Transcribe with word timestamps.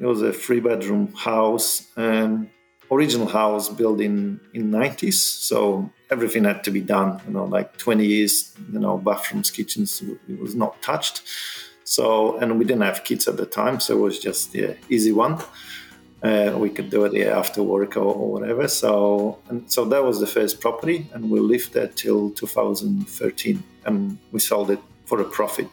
it 0.00 0.06
was 0.06 0.22
a 0.22 0.32
three 0.32 0.60
bedroom 0.60 1.12
house, 1.14 1.86
um, 1.96 2.50
original 2.90 3.28
house 3.28 3.68
built 3.68 4.00
in 4.00 4.40
in 4.54 4.70
90s. 4.70 5.14
So 5.14 5.90
everything 6.10 6.44
had 6.44 6.64
to 6.64 6.70
be 6.70 6.80
done. 6.80 7.20
You 7.26 7.34
know, 7.34 7.44
like 7.44 7.76
20 7.76 8.06
years. 8.06 8.54
You 8.72 8.78
know, 8.78 8.96
bathrooms, 8.98 9.50
kitchens, 9.50 10.02
it 10.28 10.40
was 10.40 10.54
not 10.54 10.80
touched. 10.82 11.22
So 11.84 12.38
and 12.38 12.58
we 12.58 12.64
didn't 12.64 12.82
have 12.82 13.04
kids 13.04 13.28
at 13.28 13.36
the 13.36 13.46
time, 13.46 13.80
so 13.80 13.98
it 13.98 14.00
was 14.00 14.18
just 14.18 14.52
the 14.52 14.76
easy 14.88 15.12
one. 15.12 15.38
Uh, 16.22 16.52
we 16.56 16.68
could 16.68 16.90
do 16.90 17.04
it 17.06 17.14
yeah, 17.14 17.38
after 17.38 17.62
work 17.62 17.96
or, 17.96 18.14
or, 18.14 18.30
whatever. 18.32 18.68
So 18.68 19.38
and 19.48 19.70
so 19.72 19.86
that 19.86 20.04
was 20.04 20.20
the 20.20 20.26
first 20.26 20.60
property, 20.60 21.08
and 21.12 21.30
we 21.30 21.40
lived 21.40 21.72
there 21.72 21.88
till 21.88 22.30
2013, 22.30 23.62
and 23.86 24.18
we 24.30 24.38
sold 24.38 24.70
it 24.70 24.80
for 25.06 25.20
a 25.20 25.24
profit. 25.24 25.68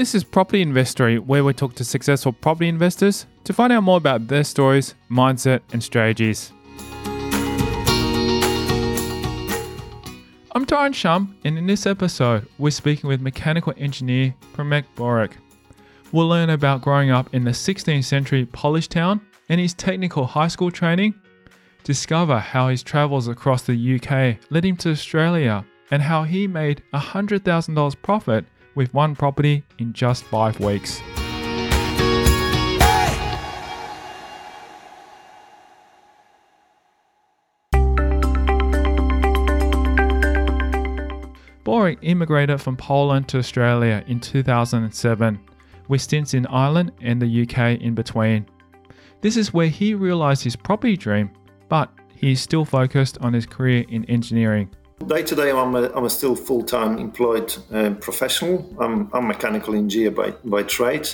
This 0.00 0.14
is 0.14 0.24
Property 0.24 0.62
Investory, 0.62 1.18
where 1.18 1.44
we 1.44 1.52
talk 1.52 1.74
to 1.74 1.84
successful 1.84 2.32
property 2.32 2.68
investors 2.68 3.26
to 3.44 3.52
find 3.52 3.70
out 3.70 3.82
more 3.82 3.98
about 3.98 4.28
their 4.28 4.44
stories, 4.44 4.94
mindset, 5.10 5.60
and 5.74 5.84
strategies. 5.84 6.52
I'm 10.52 10.64
Tyron 10.64 10.94
Shum, 10.94 11.36
and 11.44 11.58
in 11.58 11.66
this 11.66 11.84
episode, 11.84 12.48
we're 12.56 12.70
speaking 12.70 13.08
with 13.08 13.20
mechanical 13.20 13.74
engineer 13.76 14.34
Premek 14.54 14.84
Borek. 14.96 15.32
We'll 16.12 16.28
learn 16.28 16.48
about 16.48 16.80
growing 16.80 17.10
up 17.10 17.34
in 17.34 17.44
the 17.44 17.50
16th 17.50 18.04
century 18.04 18.46
Polish 18.46 18.88
town 18.88 19.20
and 19.50 19.60
his 19.60 19.74
technical 19.74 20.24
high 20.24 20.48
school 20.48 20.70
training, 20.70 21.12
discover 21.84 22.38
how 22.38 22.68
his 22.68 22.82
travels 22.82 23.28
across 23.28 23.64
the 23.64 23.96
UK 23.96 24.38
led 24.48 24.64
him 24.64 24.78
to 24.78 24.92
Australia, 24.92 25.62
and 25.90 26.00
how 26.00 26.22
he 26.22 26.46
made 26.46 26.82
$100,000 26.94 27.96
profit 28.00 28.46
with 28.74 28.92
one 28.94 29.14
property 29.14 29.62
in 29.78 29.92
just 29.92 30.24
five 30.24 30.58
weeks. 30.60 31.00
Borek 41.64 41.98
immigrated 42.02 42.60
from 42.60 42.76
Poland 42.76 43.28
to 43.28 43.38
Australia 43.38 44.02
in 44.08 44.18
2007, 44.18 45.38
with 45.88 46.00
stints 46.00 46.34
in 46.34 46.46
Ireland 46.46 46.90
and 47.00 47.22
the 47.22 47.42
UK 47.42 47.80
in 47.80 47.94
between. 47.94 48.44
This 49.20 49.36
is 49.36 49.54
where 49.54 49.68
he 49.68 49.94
realised 49.94 50.42
his 50.42 50.56
property 50.56 50.96
dream, 50.96 51.30
but 51.68 51.90
he 52.14 52.32
is 52.32 52.40
still 52.40 52.64
focused 52.64 53.18
on 53.20 53.32
his 53.32 53.46
career 53.46 53.84
in 53.88 54.04
engineering. 54.06 54.68
Day 55.06 55.22
to 55.22 55.34
day, 55.34 55.50
I'm 55.50 55.74
a, 55.74 55.90
I'm 55.94 56.04
a 56.04 56.10
still 56.10 56.36
full 56.36 56.62
time 56.62 56.98
employed 56.98 57.52
uh, 57.72 57.94
professional. 58.00 58.76
I'm, 58.78 59.10
I'm 59.14 59.26
mechanical 59.26 59.74
engineer 59.74 60.10
by, 60.10 60.32
by 60.44 60.62
trade. 60.62 61.08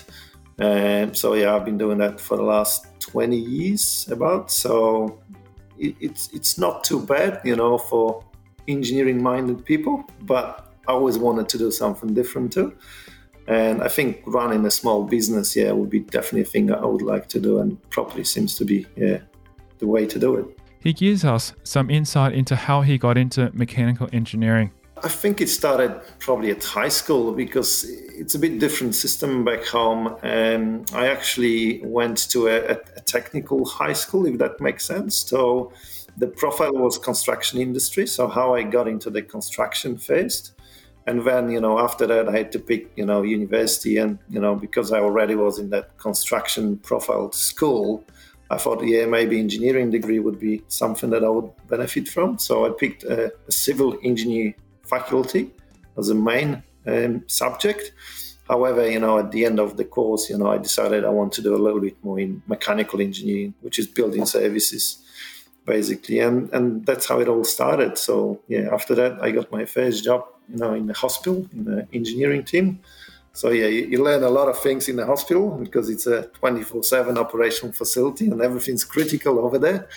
Uh, 0.59 1.13
so, 1.13 1.35
yeah, 1.35 1.55
I've 1.55 1.65
been 1.65 1.79
doing 1.79 1.99
that 1.99 2.21
for 2.21 2.37
the 2.37 2.43
last 2.43 2.87
20 3.01 3.37
years 3.37 4.09
about. 4.11 4.51
So, 4.51 5.21
it, 5.79 5.95
it's, 6.01 6.29
it's 6.33 6.59
not 6.59 6.83
too 6.83 7.01
bad, 7.07 7.41
you 7.45 7.55
know, 7.55 7.79
for 7.79 8.25
engineering 8.67 9.23
minded 9.23 9.65
people, 9.65 10.05
but 10.23 10.75
I 10.89 10.93
always 10.93 11.17
wanted 11.17 11.49
to 11.51 11.59
do 11.59 11.71
something 11.71 12.13
different 12.13 12.53
too. 12.53 12.77
And 13.47 13.83
I 13.83 13.89
think 13.89 14.23
running 14.27 14.67
a 14.67 14.71
small 14.71 15.05
business, 15.05 15.55
yeah, 15.55 15.71
would 15.71 15.91
be 15.91 16.01
definitely 16.01 16.43
a 16.43 16.45
thing 16.45 16.73
I 16.73 16.85
would 16.85 17.03
like 17.03 17.29
to 17.29 17.41
do, 17.41 17.61
and 17.61 17.81
property 17.91 18.25
seems 18.25 18.57
to 18.57 18.65
be, 18.65 18.85
yeah, 18.97 19.19
the 19.79 19.87
way 19.87 20.07
to 20.07 20.19
do 20.19 20.37
it. 20.37 20.59
He 20.87 20.93
gives 20.93 21.25
us 21.25 21.53
some 21.65 21.91
insight 21.91 22.33
into 22.33 22.55
how 22.55 22.83
he 22.83 22.97
got 22.97 23.19
into 23.19 23.51
mechanical 23.53 24.09
engineering. 24.13 24.71
I 25.03 25.09
think 25.09 25.41
it 25.41 25.49
started 25.49 26.01
probably 26.21 26.53
at 26.53 26.63
high 26.63 26.91
school 26.91 27.33
because 27.33 27.83
it's 27.91 28.37
a 28.37 28.39
bit 28.39 28.61
different 28.61 28.95
system 28.95 29.45
back 29.45 29.65
home. 29.65 30.17
Um, 30.23 30.85
I 30.95 31.09
actually 31.09 31.81
went 31.83 32.31
to 32.31 32.47
a, 32.47 32.75
a, 32.75 33.01
technical 33.01 33.65
high 33.65 33.95
school, 33.95 34.27
if 34.27 34.39
that 34.39 34.61
makes 34.61 34.85
sense. 34.85 35.17
So 35.17 35.73
the 36.19 36.29
profile 36.29 36.75
was 36.75 36.99
construction 36.99 37.61
industry. 37.61 38.07
So 38.07 38.29
how 38.29 38.55
I 38.55 38.63
got 38.63 38.87
into 38.87 39.11
the 39.11 39.23
construction 39.23 39.99
phase, 39.99 40.53
and 41.09 41.27
then 41.27 41.51
you 41.51 41.61
know 41.61 41.81
after 41.81 42.07
that 42.07 42.29
I 42.29 42.33
had 42.39 42.53
to 42.53 42.61
pick 42.61 42.93
you 42.95 43.07
know 43.07 43.23
university, 43.23 43.97
and 43.97 44.21
you 44.31 44.39
know 44.39 44.55
because 44.55 44.93
I 44.93 45.01
already 45.01 45.35
was 45.35 45.59
in 45.59 45.71
that 45.71 45.99
construction 45.99 46.77
profile 46.79 47.33
school, 47.33 48.05
I 48.51 48.59
thought 48.59 48.85
yeah 48.85 49.07
maybe 49.07 49.39
engineering 49.39 49.91
degree 49.91 50.21
would 50.21 50.39
be 50.39 50.63
something 50.69 51.11
that 51.11 51.25
I 51.25 51.29
would 51.29 51.51
benefit 51.69 52.09
from. 52.09 52.39
So 52.39 52.67
I 52.67 52.71
picked 52.71 53.05
a, 53.05 53.33
a 53.49 53.53
civil 53.53 53.99
engineer 54.03 54.55
faculty 54.85 55.51
as 55.99 56.09
a 56.11 56.15
main 56.15 56.63
um, 56.87 57.25
subject. 57.27 57.93
However, 58.49 58.89
you 58.89 59.01
know, 59.01 59.19
at 59.19 59.33
the 59.33 59.45
end 59.45 59.59
of 59.59 59.77
the 59.77 59.85
course, 59.85 60.31
you 60.31 60.39
know, 60.39 60.49
I 60.49 60.59
decided 60.59 61.05
I 61.05 61.11
want 61.11 61.33
to 61.33 61.43
do 61.43 61.57
a 61.57 61.59
little 61.59 61.81
bit 61.81 61.97
more 62.05 62.21
in 62.21 62.43
mechanical 62.47 63.01
engineering, 63.01 63.55
which 63.61 63.81
is 63.81 63.89
building 63.89 64.25
services 64.25 65.03
basically, 65.67 66.21
and 66.21 66.49
and 66.53 66.87
that's 66.87 67.09
how 67.09 67.19
it 67.21 67.29
all 67.29 67.45
started. 67.45 67.99
So 67.99 68.41
yeah, 68.49 68.69
after 68.73 68.95
that, 68.95 69.21
I 69.21 69.33
got 69.33 69.51
my 69.51 69.65
first 69.65 70.05
job, 70.05 70.25
you 70.49 70.59
know, 70.59 70.73
in 70.75 70.87
the 70.87 70.95
hospital 70.95 71.47
in 71.53 71.65
the 71.65 71.89
engineering 71.93 72.45
team. 72.45 72.81
So 73.37 73.51
yeah, 73.51 73.67
you, 73.67 73.83
you 73.85 74.03
learn 74.03 74.23
a 74.23 74.31
lot 74.31 74.49
of 74.49 74.59
things 74.59 74.89
in 74.89 74.97
the 74.97 75.05
hospital 75.05 75.51
because 75.51 75.91
it's 75.91 76.07
a 76.07 76.23
24/7 76.41 77.19
operational 77.19 77.75
facility 77.75 78.29
and 78.29 78.41
everything's 78.41 78.83
critical 78.83 79.39
over 79.41 79.59
there. 79.59 79.89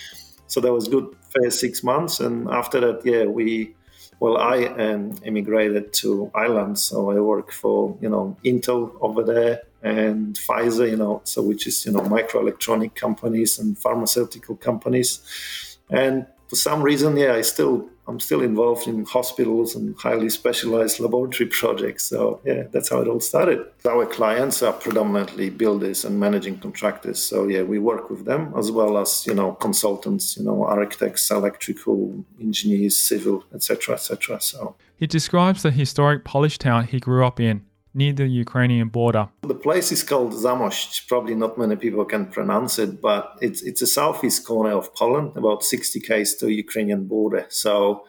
So 0.46 0.60
that 0.60 0.70
was 0.70 0.88
good 0.88 1.06
first 1.34 1.58
six 1.58 1.82
months, 1.82 2.20
and 2.20 2.50
after 2.50 2.78
that, 2.80 3.00
yeah, 3.02 3.24
we 3.24 3.74
well, 4.20 4.36
I 4.36 4.66
um, 4.84 5.14
immigrated 5.24 5.94
to 6.02 6.30
Ireland, 6.34 6.78
so 6.78 7.10
I 7.10 7.18
work 7.20 7.50
for 7.50 7.96
you 8.02 8.10
know 8.10 8.36
Intel 8.44 8.92
over 9.00 9.22
there 9.22 9.62
and 9.82 10.36
Pfizer, 10.36 10.90
you 10.90 10.98
know, 10.98 11.22
so 11.24 11.40
which 11.40 11.66
is 11.66 11.86
you 11.86 11.92
know 11.92 12.00
microelectronic 12.00 12.94
companies 12.94 13.58
and 13.58 13.78
pharmaceutical 13.78 14.56
companies, 14.56 15.78
and 15.88 16.26
for 16.48 16.56
some 16.56 16.82
reason, 16.82 17.16
yeah, 17.16 17.32
I 17.32 17.40
still 17.40 17.88
I'm 18.10 18.18
still 18.18 18.42
involved 18.42 18.88
in 18.88 19.04
hospitals 19.04 19.76
and 19.76 19.96
highly 19.96 20.30
specialized 20.30 20.98
laboratory 20.98 21.48
projects. 21.48 22.04
So 22.04 22.40
yeah, 22.44 22.64
that's 22.72 22.90
how 22.90 23.00
it 23.00 23.08
all 23.08 23.20
started. 23.20 23.64
Our 23.88 24.04
clients 24.04 24.62
are 24.62 24.72
predominantly 24.72 25.48
builders 25.48 26.04
and 26.04 26.18
managing 26.18 26.58
contractors. 26.58 27.22
So 27.22 27.46
yeah, 27.46 27.62
we 27.62 27.78
work 27.78 28.10
with 28.10 28.24
them 28.24 28.52
as 28.56 28.72
well 28.72 28.98
as 28.98 29.24
you 29.26 29.34
know 29.34 29.52
consultants, 29.52 30.36
you 30.36 30.44
know 30.44 30.64
architects, 30.64 31.30
electrical 31.30 32.24
engineers, 32.40 32.98
civil, 32.98 33.44
etc., 33.54 33.94
etc. 33.94 34.40
So 34.40 34.74
he 34.96 35.06
describes 35.06 35.62
the 35.62 35.70
historic 35.70 36.24
Polish 36.24 36.58
town 36.58 36.88
he 36.88 36.98
grew 36.98 37.24
up 37.24 37.38
in 37.38 37.64
near 37.94 38.12
the 38.12 38.26
Ukrainian 38.26 38.88
border. 38.88 39.28
The 39.42 39.54
place 39.54 39.92
is 39.92 40.02
called 40.02 40.32
Zamość. 40.32 41.08
Probably 41.08 41.34
not 41.34 41.58
many 41.58 41.76
people 41.76 42.04
can 42.04 42.26
pronounce 42.26 42.78
it, 42.78 43.00
but 43.00 43.36
it's 43.40 43.62
it's 43.62 43.82
a 43.82 43.86
southeast 43.86 44.46
corner 44.46 44.72
of 44.72 44.94
Poland, 44.94 45.36
about 45.36 45.64
60 45.64 46.00
k's 46.00 46.34
to 46.36 46.48
Ukrainian 46.48 47.06
border. 47.06 47.46
So, 47.48 48.04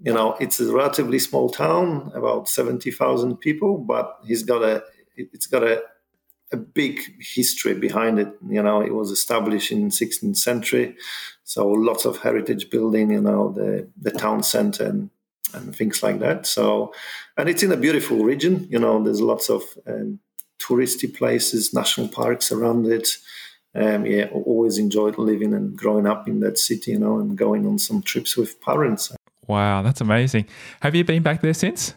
you 0.00 0.12
know, 0.12 0.36
it's 0.40 0.60
a 0.60 0.72
relatively 0.72 1.18
small 1.18 1.48
town, 1.50 2.12
about 2.14 2.48
70,000 2.48 3.36
people, 3.36 3.78
but 3.78 4.18
he's 4.26 4.42
got 4.42 4.62
a 4.62 4.84
it's 5.16 5.46
got 5.46 5.62
a 5.62 5.82
a 6.52 6.56
big 6.56 7.00
history 7.34 7.74
behind 7.74 8.18
it. 8.18 8.28
You 8.46 8.62
know, 8.62 8.82
it 8.82 8.94
was 8.94 9.10
established 9.10 9.72
in 9.72 9.88
16th 9.88 10.36
century, 10.36 10.96
so 11.44 11.66
lots 11.66 12.04
of 12.04 12.18
heritage 12.18 12.68
building. 12.68 13.10
You 13.10 13.22
know, 13.22 13.52
the 13.52 13.88
the 14.00 14.10
town 14.10 14.42
center 14.42 14.84
and 14.84 15.10
and 15.54 15.74
things 15.74 16.02
like 16.02 16.18
that. 16.20 16.46
So, 16.46 16.92
and 17.36 17.48
it's 17.48 17.62
in 17.62 17.72
a 17.72 17.76
beautiful 17.76 18.18
region. 18.18 18.66
You 18.70 18.78
know, 18.78 19.02
there's 19.02 19.20
lots 19.20 19.50
of 19.50 19.62
um, 19.86 20.20
touristy 20.58 21.12
places, 21.12 21.74
national 21.74 22.08
parks 22.08 22.52
around 22.52 22.86
it. 22.86 23.08
Um, 23.74 24.04
yeah, 24.04 24.26
always 24.32 24.76
enjoyed 24.78 25.16
living 25.16 25.54
and 25.54 25.76
growing 25.76 26.06
up 26.06 26.28
in 26.28 26.40
that 26.40 26.58
city. 26.58 26.92
You 26.92 26.98
know, 26.98 27.18
and 27.18 27.36
going 27.36 27.66
on 27.66 27.78
some 27.78 28.02
trips 28.02 28.36
with 28.36 28.60
parents. 28.60 29.14
Wow, 29.46 29.82
that's 29.82 30.00
amazing. 30.00 30.46
Have 30.80 30.94
you 30.94 31.04
been 31.04 31.22
back 31.22 31.40
there 31.40 31.54
since? 31.54 31.94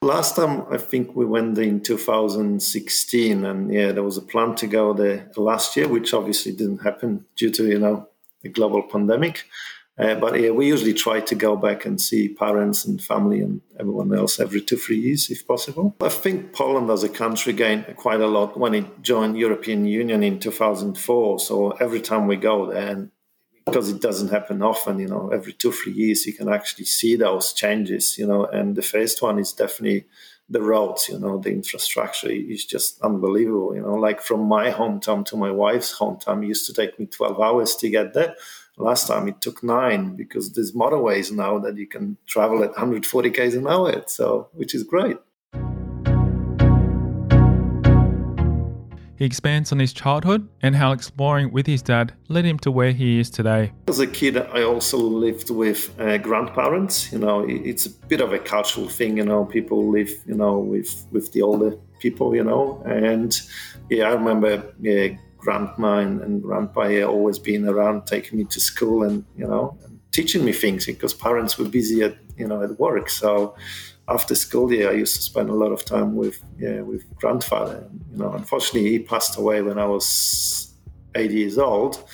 Last 0.00 0.36
time 0.36 0.62
I 0.70 0.78
think 0.78 1.16
we 1.16 1.24
went 1.24 1.56
there 1.56 1.64
in 1.64 1.80
2016, 1.80 3.44
and 3.44 3.72
yeah, 3.72 3.92
there 3.92 4.04
was 4.04 4.16
a 4.16 4.22
plan 4.22 4.54
to 4.56 4.66
go 4.66 4.92
there 4.92 5.30
last 5.36 5.76
year, 5.76 5.88
which 5.88 6.14
obviously 6.14 6.52
didn't 6.52 6.78
happen 6.78 7.24
due 7.36 7.50
to 7.50 7.66
you 7.66 7.78
know 7.78 8.08
the 8.42 8.48
global 8.48 8.82
pandemic. 8.82 9.44
Uh, 9.98 10.14
but 10.14 10.40
yeah, 10.40 10.50
we 10.50 10.66
usually 10.66 10.94
try 10.94 11.20
to 11.20 11.34
go 11.34 11.56
back 11.56 11.84
and 11.84 12.00
see 12.00 12.28
parents 12.28 12.84
and 12.84 13.02
family 13.02 13.40
and 13.40 13.60
everyone 13.80 14.14
else 14.14 14.38
every 14.38 14.60
two, 14.60 14.76
three 14.76 14.98
years 14.98 15.28
if 15.28 15.46
possible. 15.46 15.96
I 16.00 16.08
think 16.08 16.52
Poland 16.52 16.88
as 16.90 17.02
a 17.02 17.08
country 17.08 17.52
gained 17.52 17.84
quite 17.96 18.20
a 18.20 18.28
lot 18.28 18.56
when 18.56 18.74
it 18.74 19.02
joined 19.02 19.36
European 19.36 19.86
Union 19.86 20.22
in 20.22 20.38
2004. 20.38 21.40
So 21.40 21.70
every 21.72 22.00
time 22.00 22.28
we 22.28 22.36
go 22.36 22.70
there, 22.70 22.88
and 22.88 23.10
because 23.66 23.88
it 23.88 24.00
doesn't 24.00 24.30
happen 24.30 24.62
often, 24.62 25.00
you 25.00 25.08
know, 25.08 25.30
every 25.30 25.52
two, 25.52 25.72
three 25.72 25.92
years 25.92 26.26
you 26.26 26.32
can 26.32 26.48
actually 26.48 26.84
see 26.84 27.16
those 27.16 27.52
changes, 27.52 28.16
you 28.16 28.26
know, 28.26 28.46
and 28.46 28.76
the 28.76 28.82
first 28.82 29.20
one 29.20 29.38
is 29.38 29.52
definitely 29.52 30.06
the 30.48 30.62
roads, 30.62 31.08
you 31.08 31.18
know, 31.18 31.38
the 31.38 31.50
infrastructure 31.50 32.30
is 32.30 32.64
just 32.64 32.98
unbelievable, 33.02 33.74
you 33.74 33.82
know, 33.82 33.94
like 33.94 34.22
from 34.22 34.40
my 34.40 34.70
hometown 34.70 35.26
to 35.26 35.36
my 35.36 35.50
wife's 35.50 35.98
hometown, 35.98 36.42
it 36.42 36.48
used 36.48 36.64
to 36.66 36.72
take 36.72 36.98
me 36.98 37.04
12 37.04 37.40
hours 37.40 37.76
to 37.76 37.90
get 37.90 38.14
there 38.14 38.34
Last 38.80 39.08
time 39.08 39.26
it 39.26 39.40
took 39.40 39.64
nine 39.64 40.14
because 40.14 40.52
there's 40.52 40.72
motorways 40.72 41.32
now 41.32 41.58
that 41.58 41.76
you 41.76 41.86
can 41.88 42.16
travel 42.26 42.62
at 42.62 42.70
140 42.70 43.30
k's 43.30 43.56
an 43.56 43.66
hour, 43.66 44.04
so 44.06 44.48
which 44.52 44.72
is 44.72 44.84
great. 44.84 45.16
He 49.16 49.24
expands 49.24 49.72
on 49.72 49.80
his 49.80 49.92
childhood 49.92 50.48
and 50.62 50.76
how 50.76 50.92
exploring 50.92 51.50
with 51.50 51.66
his 51.66 51.82
dad 51.82 52.14
led 52.28 52.44
him 52.44 52.56
to 52.60 52.70
where 52.70 52.92
he 52.92 53.18
is 53.18 53.30
today. 53.30 53.72
As 53.88 53.98
a 53.98 54.06
kid, 54.06 54.36
I 54.36 54.62
also 54.62 54.96
lived 54.96 55.50
with 55.50 55.92
uh, 55.98 56.18
grandparents. 56.18 57.10
You 57.10 57.18
know, 57.18 57.44
it's 57.48 57.86
a 57.86 57.90
bit 57.90 58.20
of 58.20 58.32
a 58.32 58.38
cultural 58.38 58.88
thing. 58.88 59.16
You 59.16 59.24
know, 59.24 59.44
people 59.44 59.90
live, 59.90 60.10
you 60.24 60.36
know, 60.36 60.58
with 60.58 61.04
with 61.10 61.32
the 61.32 61.42
older 61.42 61.76
people. 61.98 62.36
You 62.36 62.44
know, 62.44 62.80
and 62.86 63.36
yeah, 63.90 64.04
I 64.04 64.12
remember 64.12 64.72
yeah, 64.80 65.16
grandma 65.38 65.98
and, 65.98 66.20
and 66.20 66.42
grandpa 66.42 66.86
yeah, 66.88 67.04
always 67.04 67.38
being 67.38 67.66
around, 67.66 68.06
taking 68.06 68.38
me 68.38 68.44
to 68.44 68.60
school, 68.60 69.02
and 69.04 69.24
you 69.36 69.46
know, 69.46 69.78
teaching 70.12 70.44
me 70.44 70.52
things 70.52 70.86
because 70.86 71.14
parents 71.14 71.58
were 71.58 71.68
busy 71.68 72.02
at 72.02 72.16
you 72.36 72.46
know 72.46 72.62
at 72.62 72.78
work. 72.78 73.08
So 73.08 73.54
after 74.08 74.34
school 74.34 74.72
year, 74.72 74.90
I 74.90 74.94
used 74.94 75.16
to 75.16 75.22
spend 75.22 75.50
a 75.50 75.54
lot 75.54 75.72
of 75.72 75.84
time 75.84 76.16
with 76.16 76.42
yeah, 76.58 76.80
with 76.80 77.02
grandfather. 77.16 77.88
You 78.12 78.18
know, 78.18 78.32
unfortunately, 78.32 78.90
he 78.90 78.98
passed 78.98 79.38
away 79.38 79.62
when 79.62 79.78
I 79.78 79.86
was 79.86 80.74
eight 81.14 81.30
years 81.30 81.58
old, 81.58 82.04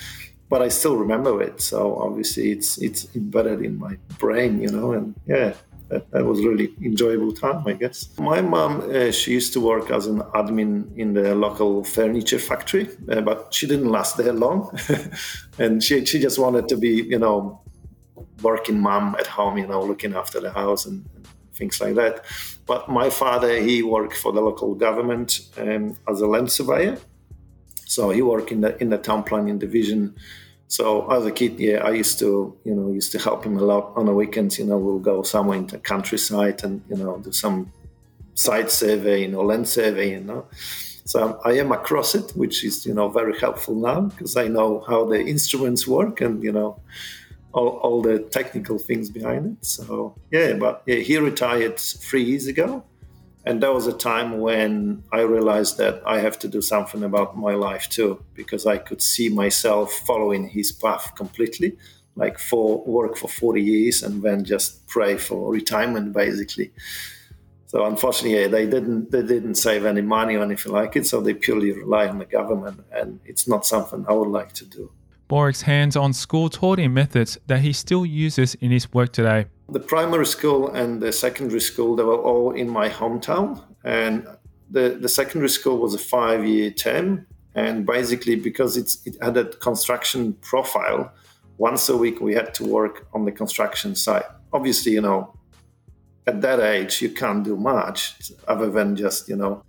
but 0.49 0.61
I 0.61 0.69
still 0.69 0.95
remember 0.95 1.41
it. 1.41 1.61
So 1.61 1.97
obviously, 1.97 2.51
it's 2.51 2.77
it's 2.77 3.07
embedded 3.15 3.61
in 3.61 3.79
my 3.79 3.97
brain. 4.19 4.61
You 4.61 4.69
know, 4.69 4.91
and 4.91 5.15
yeah. 5.25 5.53
That, 5.89 6.09
that 6.11 6.25
was 6.25 6.43
really 6.43 6.73
enjoyable 6.81 7.31
time, 7.31 7.63
I 7.67 7.73
guess. 7.73 8.09
My 8.17 8.41
mom, 8.41 8.89
uh, 8.89 9.11
she 9.11 9.31
used 9.31 9.53
to 9.53 9.61
work 9.61 9.91
as 9.91 10.07
an 10.07 10.19
admin 10.33 10.97
in 10.97 11.13
the 11.13 11.35
local 11.35 11.83
furniture 11.83 12.39
factory, 12.39 12.89
uh, 13.11 13.21
but 13.21 13.53
she 13.53 13.67
didn't 13.67 13.89
last 13.89 14.17
there 14.17 14.33
long, 14.33 14.75
and 15.59 15.83
she 15.83 16.03
she 16.05 16.19
just 16.19 16.39
wanted 16.39 16.67
to 16.69 16.77
be, 16.77 17.03
you 17.13 17.19
know, 17.19 17.61
working 18.41 18.79
mom 18.79 19.15
at 19.19 19.27
home, 19.27 19.57
you 19.57 19.67
know, 19.67 19.81
looking 19.81 20.15
after 20.15 20.39
the 20.39 20.51
house 20.51 20.85
and, 20.85 21.05
things 21.55 21.79
like 21.79 21.95
that. 21.95 22.23
But 22.65 22.89
my 22.89 23.09
father, 23.09 23.59
he 23.59 23.81
worked 23.81 24.17
for 24.17 24.31
the 24.31 24.41
local 24.41 24.75
government 24.75 25.39
um, 25.57 25.97
as 26.07 26.21
a 26.21 26.27
land 26.27 26.51
surveyor. 26.51 26.97
So 27.85 28.09
he 28.09 28.21
worked 28.21 28.51
in 28.51 28.61
the 28.61 28.81
in 28.81 28.89
the 28.89 28.97
town 28.97 29.23
planning 29.23 29.59
division. 29.59 30.15
So 30.67 31.09
as 31.11 31.25
a 31.25 31.31
kid, 31.31 31.59
yeah, 31.59 31.83
I 31.83 31.91
used 31.91 32.19
to, 32.19 32.57
you 32.63 32.73
know, 32.75 32.91
used 32.91 33.11
to 33.11 33.19
help 33.19 33.45
him 33.45 33.57
a 33.57 33.61
lot 33.61 33.93
on 33.95 34.07
the 34.07 34.13
weekends. 34.13 34.57
You 34.57 34.65
know, 34.65 34.77
we'll 34.77 34.99
go 34.99 35.21
somewhere 35.23 35.57
in 35.57 35.67
the 35.67 35.77
countryside 35.77 36.63
and 36.63 36.81
you 36.89 36.97
know 36.97 37.17
do 37.19 37.31
some 37.31 37.71
site 38.33 38.71
survey, 38.71 39.21
you 39.21 39.27
know, 39.27 39.41
land 39.41 39.67
survey, 39.67 40.11
you 40.11 40.21
know. 40.21 40.45
So 41.05 41.39
I 41.45 41.53
am 41.53 41.71
across 41.71 42.15
it, 42.15 42.31
which 42.35 42.63
is 42.63 42.85
you 42.85 42.93
know 42.93 43.09
very 43.09 43.39
helpful 43.39 43.75
now 43.75 44.01
because 44.01 44.35
I 44.35 44.47
know 44.47 44.83
how 44.87 45.05
the 45.05 45.23
instruments 45.23 45.87
work 45.87 46.21
and 46.21 46.43
you 46.43 46.51
know 46.51 46.79
all, 47.53 47.69
all 47.83 48.01
the 48.01 48.19
technical 48.19 48.77
things 48.77 49.09
behind 49.09 49.57
it. 49.57 49.65
So 49.65 50.15
yeah, 50.31 50.53
but 50.53 50.81
yeah, 50.85 50.97
he 50.97 51.17
retired 51.17 51.79
three 51.79 52.23
years 52.23 52.47
ago, 52.47 52.83
and 53.45 53.61
that 53.61 53.73
was 53.73 53.85
a 53.85 53.93
time 53.93 54.39
when 54.39 55.03
I 55.11 55.21
realized 55.21 55.77
that 55.77 56.01
I 56.05 56.19
have 56.19 56.39
to 56.39 56.47
do 56.47 56.61
something 56.61 57.03
about 57.03 57.37
my 57.37 57.53
life 57.53 57.87
too, 57.89 58.23
because 58.33 58.65
I 58.65 58.77
could 58.77 59.01
see 59.01 59.29
myself 59.29 59.93
following 59.93 60.49
his 60.49 60.71
path 60.71 61.13
completely, 61.15 61.77
like 62.15 62.39
for 62.39 62.83
work 62.85 63.17
for 63.17 63.27
40 63.27 63.61
years 63.61 64.01
and 64.01 64.23
then 64.23 64.45
just 64.45 64.87
pray 64.87 65.17
for 65.17 65.51
retirement 65.51 66.11
basically. 66.11 66.71
So 67.67 67.85
unfortunately, 67.85 68.39
yeah, 68.39 68.47
they 68.47 68.65
didn't 68.65 69.11
they 69.11 69.21
didn't 69.21 69.55
save 69.55 69.85
any 69.85 70.01
money 70.01 70.35
or 70.35 70.43
anything 70.43 70.71
like 70.71 70.95
it. 70.95 71.05
So 71.05 71.19
they 71.21 71.33
purely 71.33 71.71
rely 71.71 72.07
on 72.07 72.19
the 72.19 72.25
government, 72.25 72.79
and 72.91 73.19
it's 73.25 73.47
not 73.47 73.65
something 73.65 74.05
I 74.07 74.13
would 74.13 74.29
like 74.29 74.53
to 74.53 74.65
do. 74.65 74.91
Borek's 75.27 75.63
hands 75.63 75.95
on 75.97 76.13
school 76.13 76.49
taught 76.49 76.79
him 76.79 76.93
methods 76.93 77.37
that 77.47 77.59
he 77.59 77.73
still 77.73 78.05
uses 78.05 78.55
in 78.55 78.71
his 78.71 78.93
work 78.93 79.11
today. 79.11 79.47
The 79.69 79.79
primary 79.79 80.25
school 80.25 80.69
and 80.69 81.01
the 81.01 81.11
secondary 81.11 81.61
school, 81.61 81.95
they 81.95 82.03
were 82.03 82.17
all 82.17 82.51
in 82.51 82.69
my 82.69 82.89
hometown. 82.89 83.61
And 83.83 84.27
the, 84.69 84.97
the 84.99 85.09
secondary 85.09 85.49
school 85.49 85.77
was 85.77 85.93
a 85.93 85.99
five 85.99 86.45
year 86.45 86.71
term. 86.71 87.27
And 87.55 87.85
basically, 87.85 88.35
because 88.35 88.77
it's, 88.77 89.05
it 89.05 89.17
had 89.21 89.37
a 89.37 89.45
construction 89.45 90.33
profile, 90.33 91.11
once 91.57 91.87
a 91.87 91.95
week 91.95 92.19
we 92.19 92.33
had 92.33 92.53
to 92.55 92.65
work 92.65 93.07
on 93.13 93.25
the 93.25 93.31
construction 93.31 93.95
site. 93.95 94.25
Obviously, 94.51 94.91
you 94.91 95.01
know, 95.01 95.33
at 96.27 96.41
that 96.41 96.59
age, 96.59 97.01
you 97.01 97.09
can't 97.09 97.43
do 97.43 97.55
much 97.55 98.31
other 98.47 98.69
than 98.69 98.95
just, 98.95 99.29
you 99.29 99.35
know, 99.35 99.63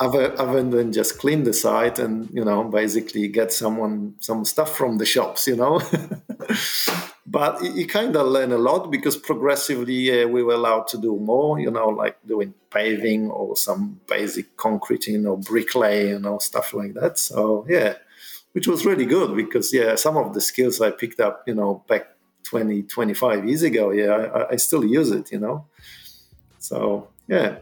other, 0.00 0.38
other 0.40 0.62
than 0.62 0.92
just 0.92 1.18
clean 1.18 1.44
the 1.44 1.52
site 1.52 1.98
and 1.98 2.28
you 2.32 2.42
know 2.42 2.64
basically 2.64 3.28
get 3.28 3.52
someone 3.52 4.14
some 4.18 4.46
stuff 4.46 4.74
from 4.74 4.96
the 4.96 5.04
shops 5.04 5.46
you 5.46 5.54
know 5.54 5.78
but 7.30 7.62
you, 7.62 7.86
kind 7.86 8.16
of 8.16 8.26
learn 8.26 8.50
a 8.50 8.58
lot 8.58 8.90
because 8.90 9.16
progressively 9.16 10.22
uh, 10.22 10.26
we 10.26 10.42
were 10.42 10.54
allowed 10.54 10.88
to 10.88 10.98
do 10.98 11.16
more 11.16 11.60
you 11.60 11.70
know 11.70 11.88
like 11.88 12.16
doing 12.26 12.52
paving 12.70 13.30
or 13.30 13.56
some 13.56 14.00
basic 14.08 14.56
concreting 14.56 15.26
or 15.26 15.38
bricklay 15.38 16.08
you 16.08 16.18
know 16.18 16.38
stuff 16.38 16.74
like 16.74 16.94
that. 16.94 17.18
So 17.18 17.64
yeah 17.68 17.94
which 18.52 18.66
was 18.66 18.84
really 18.84 19.06
good 19.06 19.36
because 19.36 19.72
yeah 19.72 19.94
some 19.94 20.16
of 20.16 20.34
the 20.34 20.40
skills 20.40 20.80
i 20.80 20.90
picked 20.90 21.20
up 21.20 21.44
you 21.46 21.54
know 21.54 21.84
back 21.86 22.16
20 22.42 22.82
25 22.82 23.46
years 23.46 23.62
ago 23.62 23.92
yeah 23.92 24.10
I, 24.10 24.52
I 24.54 24.56
still 24.56 24.84
use 24.84 25.10
it 25.12 25.30
you 25.30 25.38
know. 25.38 25.66
So 26.58 27.08
yeah 27.28 27.58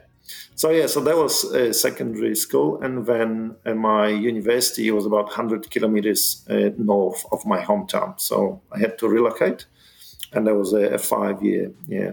so 0.55 0.71
yeah, 0.71 0.87
so 0.87 1.01
that 1.01 1.17
was 1.17 1.45
uh, 1.45 1.73
secondary 1.73 2.37
school, 2.37 2.81
and 2.83 3.07
then 3.07 3.57
uh, 3.65 3.75
my 3.75 4.09
university 4.09 4.91
was 4.91 5.07
about 5.07 5.27
100 5.27 5.71
kilometers 5.71 6.45
uh, 6.51 6.71
north 6.77 7.25
of 7.33 7.45
my 7.47 7.61
hometown. 7.61 8.19
So 8.21 8.61
I 8.73 8.79
had 8.79 8.99
to 8.99 9.09
relocate, 9.09 9.67
and 10.33 10.47
that 10.47 10.55
was 10.55 10.73
a, 10.73 10.95
a 10.95 10.99
five-year 10.99 11.73
yeah 11.89 12.13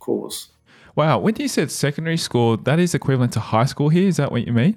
course. 0.00 0.48
Wow, 0.96 1.20
when 1.20 1.36
you 1.38 1.46
said 1.46 1.70
secondary 1.70 2.16
school, 2.16 2.56
that 2.56 2.80
is 2.80 2.94
equivalent 2.94 3.32
to 3.34 3.40
high 3.40 3.66
school 3.66 3.90
here. 3.90 4.08
Is 4.08 4.16
that 4.16 4.32
what 4.32 4.46
you 4.46 4.52
mean? 4.52 4.76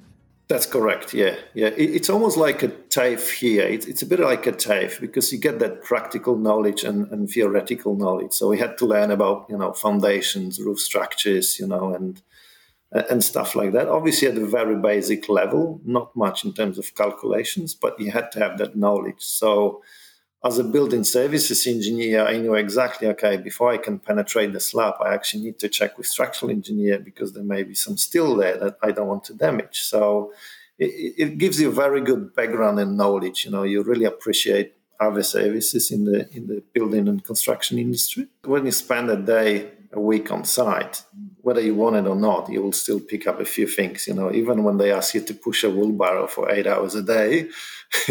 That's 0.49 0.65
correct. 0.65 1.13
Yeah, 1.13 1.35
yeah. 1.53 1.67
It, 1.67 1.95
it's 1.95 2.09
almost 2.09 2.37
like 2.37 2.61
a 2.61 2.67
TAFE 2.67 3.31
here. 3.39 3.65
It's, 3.65 3.87
it's 3.87 4.01
a 4.03 4.05
bit 4.05 4.19
like 4.19 4.45
a 4.45 4.51
TAFE 4.51 4.99
because 4.99 5.31
you 5.31 5.39
get 5.39 5.59
that 5.59 5.83
practical 5.83 6.35
knowledge 6.37 6.83
and, 6.83 7.09
and 7.11 7.29
theoretical 7.29 7.95
knowledge. 7.95 8.33
So 8.33 8.49
we 8.49 8.59
had 8.59 8.77
to 8.77 8.85
learn 8.85 9.09
about 9.09 9.47
you 9.49 9.57
know 9.57 9.73
foundations, 9.73 10.59
roof 10.59 10.79
structures, 10.79 11.59
you 11.59 11.65
know, 11.65 11.95
and 11.95 12.21
and 12.93 13.23
stuff 13.23 13.55
like 13.55 13.71
that. 13.73 13.87
Obviously, 13.87 14.27
at 14.27 14.37
a 14.37 14.45
very 14.45 14.75
basic 14.75 15.27
level, 15.27 15.81
not 15.83 16.15
much 16.15 16.45
in 16.45 16.53
terms 16.53 16.77
of 16.77 16.93
calculations, 16.95 17.73
but 17.73 17.99
you 17.99 18.11
had 18.11 18.31
to 18.33 18.39
have 18.39 18.57
that 18.59 18.75
knowledge. 18.75 19.21
So, 19.21 19.81
as 20.45 20.59
a 20.59 20.63
building 20.63 21.05
services 21.05 21.65
engineer, 21.65 22.25
I 22.25 22.37
knew 22.37 22.53
exactly 22.53 23.07
okay, 23.07 23.37
before 23.37 23.71
I 23.71 23.77
can 23.77 23.97
penetrate 23.97 24.51
the 24.51 24.59
slab, 24.59 24.95
I 25.01 25.13
actually 25.13 25.43
need 25.43 25.59
to 25.59 25.69
check 25.69 25.97
with 25.97 26.05
structural 26.05 26.51
engineer 26.51 26.99
because 26.99 27.33
there 27.33 27.43
may 27.43 27.63
be 27.63 27.73
some 27.73 27.97
steel 27.97 28.35
there 28.35 28.57
that 28.57 28.77
I 28.83 28.91
don't 28.91 29.07
want 29.07 29.23
to 29.25 29.33
damage. 29.33 29.79
So, 29.81 30.33
it, 30.77 31.15
it 31.17 31.37
gives 31.37 31.59
you 31.59 31.69
a 31.69 31.71
very 31.71 32.01
good 32.01 32.35
background 32.35 32.79
and 32.79 32.97
knowledge. 32.97 33.45
You 33.45 33.51
know, 33.51 33.63
you 33.63 33.81
really 33.83 34.05
appreciate 34.05 34.75
other 34.99 35.23
services 35.23 35.91
in 35.91 36.05
the 36.05 36.29
in 36.31 36.47
the 36.47 36.63
building 36.73 37.07
and 37.07 37.23
construction 37.23 37.79
industry. 37.79 38.27
When 38.43 38.65
you 38.65 38.71
spend 38.71 39.09
a 39.09 39.17
day 39.17 39.71
a 39.91 39.99
week 39.99 40.31
on 40.31 40.43
site, 40.43 41.03
whether 41.43 41.59
you 41.59 41.75
want 41.75 41.97
it 41.97 42.07
or 42.07 42.15
not, 42.15 42.49
you 42.49 42.61
will 42.63 42.71
still 42.71 43.01
pick 43.01 43.27
up 43.27 43.41
a 43.41 43.45
few 43.45 43.67
things. 43.67 44.07
You 44.07 44.13
know, 44.13 44.31
even 44.31 44.63
when 44.63 44.77
they 44.77 44.93
ask 44.93 45.13
you 45.13 45.21
to 45.21 45.33
push 45.33 45.65
a 45.65 45.69
wheelbarrow 45.69 46.25
for 46.27 46.49
eight 46.49 46.65
hours 46.65 46.95
a 46.95 47.03
day, 47.03 47.49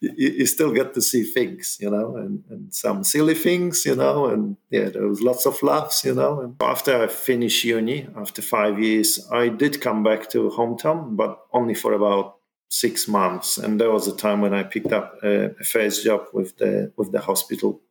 you, 0.00 0.28
you, 0.38 0.46
still 0.46 0.72
get 0.72 0.94
to 0.94 1.02
see 1.02 1.24
things. 1.24 1.76
You 1.80 1.90
know, 1.90 2.16
and, 2.16 2.44
and 2.48 2.72
some 2.72 3.02
silly 3.02 3.34
things. 3.34 3.84
You 3.84 3.96
know, 3.96 4.26
and 4.26 4.56
yeah, 4.70 4.90
there 4.90 5.08
was 5.08 5.20
lots 5.20 5.44
of 5.44 5.60
laughs. 5.60 6.04
You 6.04 6.14
know, 6.14 6.40
and 6.40 6.54
after 6.60 7.02
I 7.02 7.08
finished 7.08 7.64
uni, 7.64 8.06
after 8.16 8.42
five 8.42 8.78
years, 8.78 9.28
I 9.32 9.48
did 9.48 9.80
come 9.80 10.04
back 10.04 10.30
to 10.30 10.48
hometown, 10.50 11.16
but 11.16 11.36
only 11.52 11.74
for 11.74 11.92
about 11.94 12.36
six 12.68 13.08
months, 13.08 13.58
and 13.58 13.80
there 13.80 13.90
was 13.90 14.06
a 14.06 14.16
time 14.16 14.40
when 14.40 14.54
I 14.54 14.62
picked 14.62 14.92
up 14.92 15.18
a, 15.24 15.50
a 15.60 15.64
first 15.64 16.04
job 16.04 16.26
with 16.32 16.58
the 16.58 16.92
with 16.96 17.10
the 17.10 17.20
hospital 17.20 17.82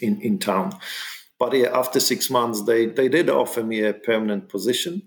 in 0.00 0.18
in 0.22 0.38
town. 0.38 0.78
But 1.38 1.54
yeah, 1.54 1.70
after 1.72 2.00
six 2.00 2.30
months, 2.30 2.62
they, 2.62 2.86
they 2.86 3.08
did 3.08 3.30
offer 3.30 3.62
me 3.62 3.82
a 3.82 3.92
permanent 3.92 4.48
position. 4.48 5.02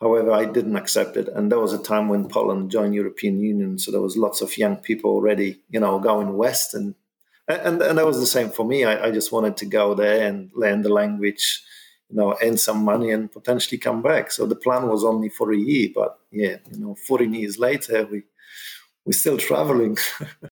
However, 0.00 0.32
I 0.32 0.44
didn't 0.44 0.76
accept 0.76 1.16
it. 1.16 1.28
And 1.28 1.50
there 1.50 1.60
was 1.60 1.72
a 1.72 1.82
time 1.82 2.08
when 2.08 2.28
Poland 2.28 2.70
joined 2.70 2.94
European 2.94 3.40
Union. 3.40 3.78
So 3.78 3.90
there 3.90 4.00
was 4.00 4.16
lots 4.16 4.42
of 4.42 4.58
young 4.58 4.76
people 4.76 5.10
already, 5.10 5.60
you 5.70 5.80
know, 5.80 5.98
going 5.98 6.36
west. 6.36 6.74
And 6.74 6.94
and, 7.48 7.82
and 7.82 7.98
that 7.98 8.06
was 8.06 8.20
the 8.20 8.26
same 8.26 8.50
for 8.50 8.64
me. 8.64 8.84
I, 8.84 9.06
I 9.08 9.10
just 9.10 9.32
wanted 9.32 9.56
to 9.58 9.66
go 9.66 9.94
there 9.94 10.26
and 10.26 10.50
learn 10.54 10.82
the 10.82 10.88
language, 10.88 11.62
you 12.08 12.16
know, 12.16 12.36
earn 12.42 12.56
some 12.56 12.84
money 12.84 13.10
and 13.10 13.30
potentially 13.30 13.78
come 13.78 14.00
back. 14.00 14.30
So 14.30 14.46
the 14.46 14.54
plan 14.54 14.88
was 14.88 15.04
only 15.04 15.28
for 15.28 15.52
a 15.52 15.56
year. 15.56 15.90
But 15.94 16.18
yeah, 16.30 16.58
you 16.70 16.78
know, 16.78 16.94
14 16.94 17.34
years 17.34 17.58
later, 17.58 18.06
we, 18.06 18.22
we're 19.04 19.12
still 19.12 19.38
traveling. 19.38 19.98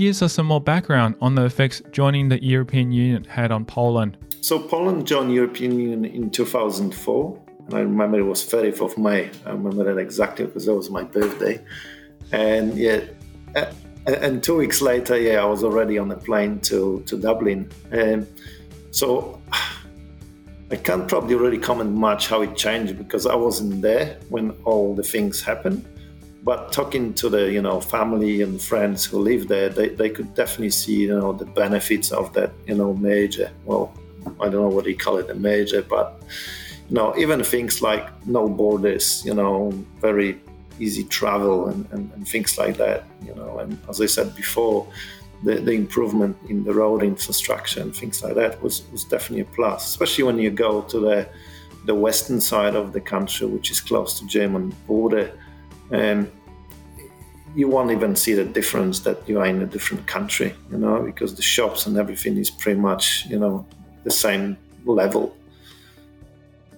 gives 0.00 0.22
us 0.22 0.32
some 0.32 0.46
more 0.46 0.62
background 0.62 1.14
on 1.20 1.34
the 1.34 1.44
effects 1.44 1.82
joining 1.92 2.30
the 2.30 2.42
European 2.42 2.90
Union 2.90 3.22
had 3.24 3.52
on 3.52 3.66
Poland. 3.66 4.16
So 4.40 4.58
Poland 4.58 5.06
joined 5.06 5.34
European 5.34 5.78
Union 5.78 6.06
in 6.06 6.30
2004, 6.30 7.42
and 7.66 7.74
I 7.74 7.80
remember 7.80 8.18
it 8.18 8.22
was 8.22 8.42
30th 8.42 8.80
of 8.80 8.96
May. 8.96 9.28
I 9.44 9.50
remember 9.50 9.84
that 9.84 9.98
exactly 9.98 10.46
because 10.46 10.64
that 10.64 10.74
was 10.74 10.88
my 10.88 11.02
birthday. 11.02 11.60
And 12.32 12.78
yeah, 12.78 13.00
and 14.06 14.42
two 14.42 14.56
weeks 14.56 14.80
later, 14.80 15.20
yeah, 15.20 15.42
I 15.42 15.44
was 15.44 15.62
already 15.62 15.98
on 15.98 16.10
a 16.10 16.16
plane 16.16 16.60
to 16.60 17.02
to 17.04 17.18
Dublin. 17.18 17.70
And 17.90 18.26
so 18.92 19.38
I 20.70 20.76
can't 20.76 21.06
probably 21.08 21.34
really 21.34 21.58
comment 21.58 21.90
much 21.92 22.28
how 22.28 22.40
it 22.40 22.56
changed 22.56 22.96
because 22.96 23.26
I 23.26 23.34
wasn't 23.34 23.82
there 23.82 24.16
when 24.30 24.52
all 24.64 24.94
the 24.94 25.02
things 25.02 25.42
happened. 25.42 25.84
But 26.42 26.72
talking 26.72 27.12
to 27.14 27.28
the 27.28 27.52
you 27.52 27.62
know 27.62 27.80
family 27.80 28.42
and 28.42 28.60
friends 28.60 29.04
who 29.04 29.18
live 29.18 29.48
there, 29.48 29.68
they, 29.68 29.88
they 29.90 30.10
could 30.10 30.34
definitely 30.34 30.70
see 30.70 31.02
you 31.02 31.18
know 31.18 31.32
the 31.32 31.44
benefits 31.44 32.12
of 32.12 32.32
that 32.34 32.52
you 32.66 32.74
know 32.74 32.94
major. 32.94 33.50
Well, 33.64 33.92
I 34.40 34.44
don't 34.44 34.62
know 34.62 34.68
what 34.68 34.86
you 34.86 34.96
call 34.96 35.18
it 35.18 35.30
a 35.30 35.34
major, 35.34 35.82
but 35.82 36.22
you 36.88 36.94
know 36.94 37.16
even 37.16 37.44
things 37.44 37.82
like 37.82 38.04
no 38.26 38.48
borders, 38.48 39.22
you 39.24 39.34
know, 39.34 39.70
very 40.00 40.40
easy 40.78 41.04
travel 41.04 41.68
and, 41.68 41.86
and, 41.92 42.10
and 42.14 42.26
things 42.26 42.56
like 42.56 42.78
that. 42.78 43.04
You 43.24 43.34
know, 43.34 43.58
and 43.58 43.78
as 43.88 44.00
I 44.00 44.06
said 44.06 44.34
before, 44.34 44.88
the, 45.44 45.56
the 45.56 45.72
improvement 45.72 46.36
in 46.48 46.64
the 46.64 46.72
road 46.72 47.02
infrastructure 47.02 47.80
and 47.80 47.94
things 47.94 48.22
like 48.22 48.34
that 48.34 48.62
was, 48.62 48.82
was 48.92 49.04
definitely 49.04 49.40
a 49.40 49.44
plus, 49.56 49.86
especially 49.86 50.24
when 50.24 50.38
you 50.38 50.50
go 50.50 50.82
to 50.82 51.00
the 51.00 51.28
the 51.86 51.94
western 51.94 52.40
side 52.40 52.74
of 52.74 52.92
the 52.92 53.00
country, 53.00 53.46
which 53.46 53.70
is 53.70 53.80
close 53.80 54.18
to 54.18 54.26
German 54.26 54.74
border. 54.86 55.32
And 55.90 56.30
you 57.54 57.68
won't 57.68 57.90
even 57.90 58.14
see 58.14 58.34
the 58.34 58.44
difference 58.44 59.00
that 59.00 59.28
you 59.28 59.40
are 59.40 59.46
in 59.46 59.62
a 59.62 59.66
different 59.66 60.06
country, 60.06 60.54
you 60.70 60.78
know, 60.78 61.02
because 61.02 61.34
the 61.34 61.42
shops 61.42 61.86
and 61.86 61.96
everything 61.96 62.36
is 62.36 62.50
pretty 62.50 62.78
much, 62.78 63.26
you 63.28 63.38
know, 63.38 63.66
the 64.04 64.10
same 64.10 64.56
level. 64.84 65.34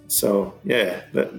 So 0.08 0.54
yeah, 0.64 1.02
that 1.12 1.30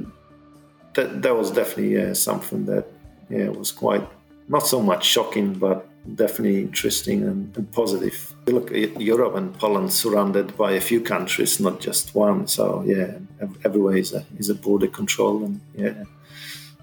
that, 0.94 1.22
that 1.22 1.36
was 1.36 1.52
definitely 1.52 2.14
something 2.16 2.66
that 2.66 2.86
yeah 3.30 3.50
was 3.50 3.72
quite 3.72 4.08
not 4.48 4.68
so 4.68 4.82
much 4.82 5.06
shocking, 5.06 5.54
but 5.54 5.88
definitely 6.16 6.62
interesting 6.62 7.24
and, 7.24 7.56
and 7.56 7.72
positive. 7.72 8.36
You 8.48 8.54
look 8.54 8.72
at 8.72 9.00
Europe 9.00 9.36
and 9.36 9.58
Poland 9.58 9.92
surrounded 9.94 10.58
by 10.58 10.74
a 10.74 10.82
few 10.82 11.02
countries, 11.02 11.60
not 11.60 11.80
just 11.80 12.14
one. 12.14 12.48
So 12.48 12.84
yeah, 12.86 13.18
everywhere 13.64 13.98
is 13.98 14.14
a, 14.14 14.26
is 14.38 14.50
a 14.50 14.56
border 14.56 14.88
control, 14.88 15.44
and 15.44 15.62
yeah. 15.76 16.04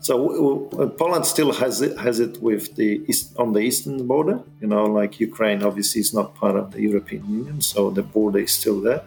So 0.00 0.68
uh, 0.78 0.86
Poland 0.86 1.26
still 1.26 1.52
has 1.52 1.82
it 1.82 1.98
has 1.98 2.20
it 2.20 2.40
with 2.42 2.76
the 2.76 3.02
east, 3.06 3.36
on 3.36 3.52
the 3.52 3.60
eastern 3.60 4.06
border. 4.06 4.40
You 4.60 4.68
know, 4.68 4.84
like 4.86 5.20
Ukraine 5.20 5.62
obviously 5.62 6.00
is 6.00 6.14
not 6.14 6.34
part 6.34 6.56
of 6.56 6.72
the 6.72 6.80
European 6.80 7.24
Union, 7.28 7.60
so 7.60 7.90
the 7.90 8.02
border 8.02 8.40
is 8.40 8.52
still 8.52 8.80
there. 8.80 9.02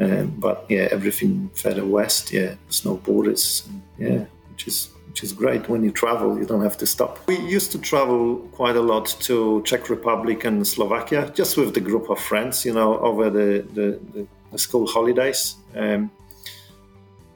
Um, 0.00 0.34
but 0.38 0.64
yeah, 0.68 0.88
everything 0.92 1.50
further 1.54 1.84
west, 1.84 2.32
yeah, 2.32 2.54
there's 2.66 2.84
no 2.84 2.94
borders. 2.94 3.68
Yeah, 3.98 4.26
which 4.50 4.68
is 4.68 4.90
which 5.08 5.24
is 5.24 5.32
great. 5.32 5.68
When 5.68 5.82
you 5.82 5.90
travel, 5.90 6.38
you 6.38 6.46
don't 6.46 6.62
have 6.62 6.76
to 6.78 6.86
stop. 6.86 7.18
We 7.26 7.38
used 7.38 7.72
to 7.72 7.78
travel 7.78 8.36
quite 8.52 8.76
a 8.76 8.80
lot 8.80 9.16
to 9.20 9.62
Czech 9.64 9.90
Republic 9.90 10.44
and 10.44 10.64
Slovakia, 10.64 11.32
just 11.34 11.56
with 11.56 11.74
the 11.74 11.80
group 11.80 12.08
of 12.08 12.20
friends, 12.20 12.64
you 12.64 12.72
know, 12.72 12.98
over 13.00 13.28
the, 13.30 13.66
the, 13.74 13.98
the, 14.12 14.26
the 14.52 14.58
school 14.58 14.86
holidays. 14.86 15.56
Um, 15.74 16.10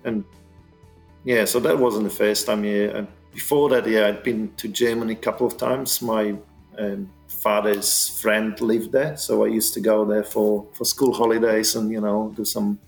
and 0.04 0.24
yeah, 1.24 1.44
so 1.44 1.60
that 1.60 1.78
wasn't 1.78 2.04
the 2.04 2.10
first 2.10 2.46
time. 2.46 2.64
Yeah, 2.64 3.04
before 3.32 3.68
that, 3.70 3.86
yeah, 3.86 4.08
I'd 4.08 4.22
been 4.22 4.52
to 4.56 4.68
Germany 4.68 5.12
a 5.12 5.16
couple 5.16 5.46
of 5.46 5.56
times. 5.56 6.02
My 6.02 6.34
um, 6.78 7.10
father's 7.28 8.08
friend 8.20 8.60
lived 8.60 8.92
there, 8.92 9.16
so 9.16 9.44
I 9.44 9.48
used 9.48 9.74
to 9.74 9.80
go 9.80 10.04
there 10.04 10.24
for, 10.24 10.66
for 10.72 10.84
school 10.84 11.12
holidays 11.12 11.76
and 11.76 11.90
you 11.90 12.00
know 12.00 12.32
do 12.36 12.44
some 12.44 12.78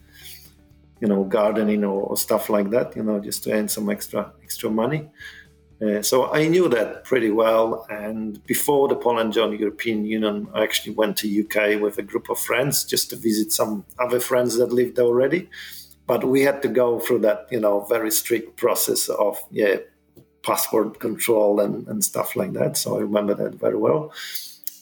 you 1.00 1.08
know 1.08 1.24
gardening 1.24 1.84
or, 1.84 2.02
or, 2.02 2.16
stuff 2.16 2.48
like 2.48 2.70
that 2.70 2.96
you 2.96 3.02
know 3.02 3.18
just 3.18 3.42
to 3.42 3.52
earn 3.52 3.68
some 3.68 3.90
extra 3.90 4.32
extra 4.42 4.70
money 4.70 5.10
uh, 5.82 6.02
so 6.02 6.32
I 6.32 6.46
knew 6.46 6.68
that 6.68 7.04
pretty 7.04 7.30
well. 7.30 7.86
And 7.90 8.44
before 8.46 8.88
the 8.88 8.96
Poland 8.96 9.32
joined 9.32 9.58
European 9.58 10.04
Union, 10.04 10.48
I 10.54 10.62
actually 10.62 10.94
went 10.94 11.16
to 11.18 11.40
UK 11.42 11.80
with 11.80 11.98
a 11.98 12.02
group 12.02 12.30
of 12.30 12.38
friends 12.38 12.84
just 12.84 13.10
to 13.10 13.16
visit 13.16 13.52
some 13.52 13.84
other 13.98 14.20
friends 14.20 14.56
that 14.56 14.72
lived 14.72 14.96
there 14.96 15.04
already. 15.04 15.50
But 16.06 16.24
we 16.24 16.42
had 16.42 16.60
to 16.62 16.68
go 16.68 17.00
through 17.00 17.20
that, 17.20 17.48
you 17.50 17.60
know, 17.60 17.80
very 17.80 18.10
strict 18.10 18.56
process 18.56 19.08
of 19.08 19.42
yeah, 19.50 19.76
passport 20.42 21.00
control 21.00 21.60
and, 21.60 21.88
and 21.88 22.04
stuff 22.04 22.36
like 22.36 22.52
that. 22.52 22.76
So 22.76 22.98
I 22.98 23.00
remember 23.00 23.34
that 23.34 23.54
very 23.54 23.76
well. 23.76 24.12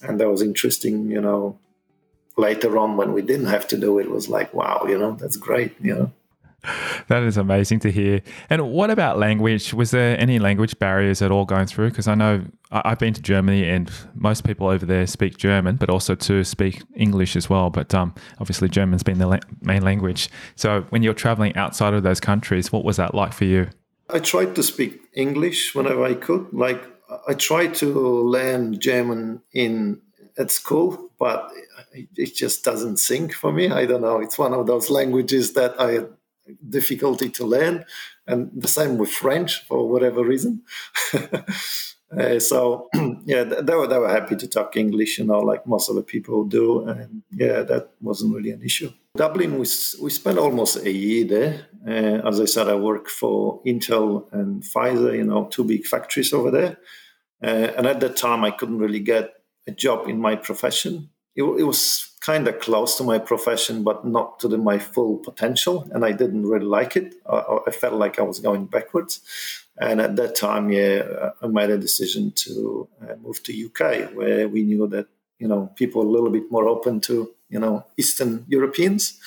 And 0.02 0.18
that 0.18 0.28
was 0.28 0.42
interesting, 0.42 1.10
you 1.10 1.20
know, 1.20 1.58
later 2.36 2.78
on 2.78 2.96
when 2.96 3.12
we 3.12 3.22
didn't 3.22 3.46
have 3.46 3.68
to 3.68 3.76
do 3.76 3.98
it 3.98 4.10
was 4.10 4.28
like 4.28 4.52
wow 4.54 4.84
you 4.88 4.96
know 4.96 5.12
that's 5.12 5.36
great 5.36 5.74
you 5.80 5.94
know 5.94 6.12
that 7.08 7.22
is 7.22 7.36
amazing 7.36 7.80
to 7.80 7.90
hear. 7.90 8.22
And 8.48 8.70
what 8.70 8.90
about 8.90 9.18
language? 9.18 9.74
Was 9.74 9.90
there 9.90 10.18
any 10.20 10.38
language 10.38 10.78
barriers 10.78 11.20
at 11.20 11.30
all 11.30 11.44
going 11.44 11.66
through? 11.66 11.90
Because 11.90 12.06
I 12.06 12.14
know 12.14 12.44
I've 12.70 12.98
been 12.98 13.14
to 13.14 13.22
Germany, 13.22 13.68
and 13.68 13.90
most 14.14 14.44
people 14.44 14.68
over 14.68 14.86
there 14.86 15.06
speak 15.06 15.38
German, 15.38 15.76
but 15.76 15.90
also 15.90 16.14
to 16.14 16.44
speak 16.44 16.82
English 16.94 17.34
as 17.34 17.50
well. 17.50 17.70
But 17.70 17.94
um, 17.94 18.14
obviously, 18.38 18.68
German's 18.68 19.02
been 19.02 19.18
the 19.18 19.26
la- 19.26 19.40
main 19.60 19.82
language. 19.82 20.28
So 20.54 20.82
when 20.90 21.02
you're 21.02 21.14
traveling 21.14 21.56
outside 21.56 21.94
of 21.94 22.04
those 22.04 22.20
countries, 22.20 22.70
what 22.70 22.84
was 22.84 22.96
that 22.96 23.14
like 23.14 23.32
for 23.32 23.44
you? 23.44 23.68
I 24.08 24.20
tried 24.20 24.54
to 24.56 24.62
speak 24.62 25.00
English 25.14 25.74
whenever 25.74 26.04
I 26.04 26.14
could. 26.14 26.46
Like 26.52 26.82
I 27.26 27.34
tried 27.34 27.74
to 27.76 27.86
learn 27.88 28.78
German 28.78 29.42
in 29.52 30.00
at 30.38 30.50
school, 30.50 31.10
but 31.18 31.50
it 32.16 32.34
just 32.34 32.64
doesn't 32.64 32.98
sink 32.98 33.34
for 33.34 33.52
me. 33.52 33.70
I 33.70 33.84
don't 33.84 34.00
know. 34.00 34.20
It's 34.20 34.38
one 34.38 34.54
of 34.54 34.66
those 34.66 34.90
languages 34.90 35.52
that 35.54 35.78
I 35.80 36.06
difficulty 36.68 37.28
to 37.30 37.44
learn, 37.44 37.84
and 38.26 38.50
the 38.54 38.68
same 38.68 38.98
with 38.98 39.10
French 39.10 39.64
for 39.66 39.88
whatever 39.88 40.24
reason. 40.24 40.62
uh, 41.14 42.38
so 42.38 42.88
yeah, 43.24 43.44
they 43.44 43.74
were 43.74 43.86
they 43.86 43.98
were 43.98 44.08
happy 44.08 44.36
to 44.36 44.48
talk 44.48 44.76
English, 44.76 45.18
you 45.18 45.24
know, 45.24 45.40
like 45.40 45.66
most 45.66 45.88
of 45.88 45.96
the 45.96 46.02
people 46.02 46.44
do, 46.44 46.86
and 46.88 47.22
yeah, 47.30 47.62
that 47.62 47.90
wasn't 48.00 48.34
really 48.34 48.50
an 48.50 48.62
issue. 48.62 48.90
Dublin, 49.14 49.52
we 49.58 49.66
we 50.02 50.10
spent 50.10 50.38
almost 50.38 50.76
a 50.76 50.92
year 50.92 51.24
there. 51.24 51.66
Uh, 51.86 52.26
as 52.26 52.40
I 52.40 52.46
said, 52.46 52.68
I 52.68 52.76
work 52.76 53.08
for 53.08 53.62
Intel 53.64 54.32
and 54.32 54.62
Pfizer, 54.62 55.16
you 55.16 55.24
know, 55.24 55.46
two 55.46 55.64
big 55.64 55.84
factories 55.84 56.32
over 56.32 56.50
there. 56.50 56.78
Uh, 57.42 57.72
and 57.76 57.86
at 57.86 58.00
that 58.00 58.16
time, 58.16 58.44
I 58.44 58.52
couldn't 58.52 58.78
really 58.78 59.00
get 59.00 59.34
a 59.66 59.72
job 59.72 60.08
in 60.08 60.20
my 60.20 60.36
profession. 60.36 61.10
It, 61.34 61.42
it 61.42 61.64
was 61.64 62.11
kind 62.22 62.46
of 62.46 62.60
close 62.60 62.96
to 62.96 63.04
my 63.04 63.18
profession, 63.18 63.82
but 63.82 64.06
not 64.06 64.38
to 64.38 64.48
the, 64.48 64.56
my 64.56 64.78
full 64.78 65.18
potential, 65.18 65.88
and 65.92 66.04
I 66.04 66.12
didn't 66.12 66.46
really 66.46 66.66
like 66.66 66.96
it. 66.96 67.16
I, 67.28 67.58
I, 67.66 67.70
felt 67.72 67.94
like 67.94 68.18
I 68.18 68.22
was 68.22 68.38
going 68.38 68.66
backwards, 68.66 69.20
and 69.78 70.00
at 70.00 70.16
that 70.16 70.36
time, 70.36 70.70
yeah, 70.70 71.30
I 71.42 71.46
made 71.48 71.70
a 71.70 71.78
decision 71.78 72.32
to 72.36 72.88
uh, 73.02 73.16
move 73.16 73.42
to 73.42 73.66
UK, 73.66 74.14
where 74.14 74.48
we 74.48 74.62
knew 74.62 74.86
that 74.88 75.08
you 75.38 75.48
know 75.48 75.72
people 75.74 76.02
a 76.02 76.12
little 76.14 76.30
bit 76.30 76.50
more 76.50 76.68
open 76.68 77.00
to 77.02 77.34
you 77.50 77.58
know 77.58 77.84
Eastern 77.96 78.44
Europeans. 78.48 79.18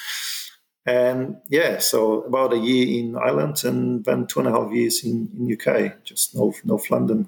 And 0.88 1.38
yeah, 1.50 1.80
so 1.80 2.22
about 2.22 2.54
a 2.54 2.58
year 2.58 3.00
in 3.00 3.16
Ireland 3.18 3.64
and 3.64 4.06
then 4.06 4.28
two 4.28 4.40
and 4.40 4.48
a 4.48 4.52
half 4.52 4.72
years 4.72 5.04
in, 5.04 5.32
in 5.36 5.52
UK, 5.52 6.04
just 6.04 6.36
north, 6.36 6.64
North 6.64 6.92
London. 6.92 7.28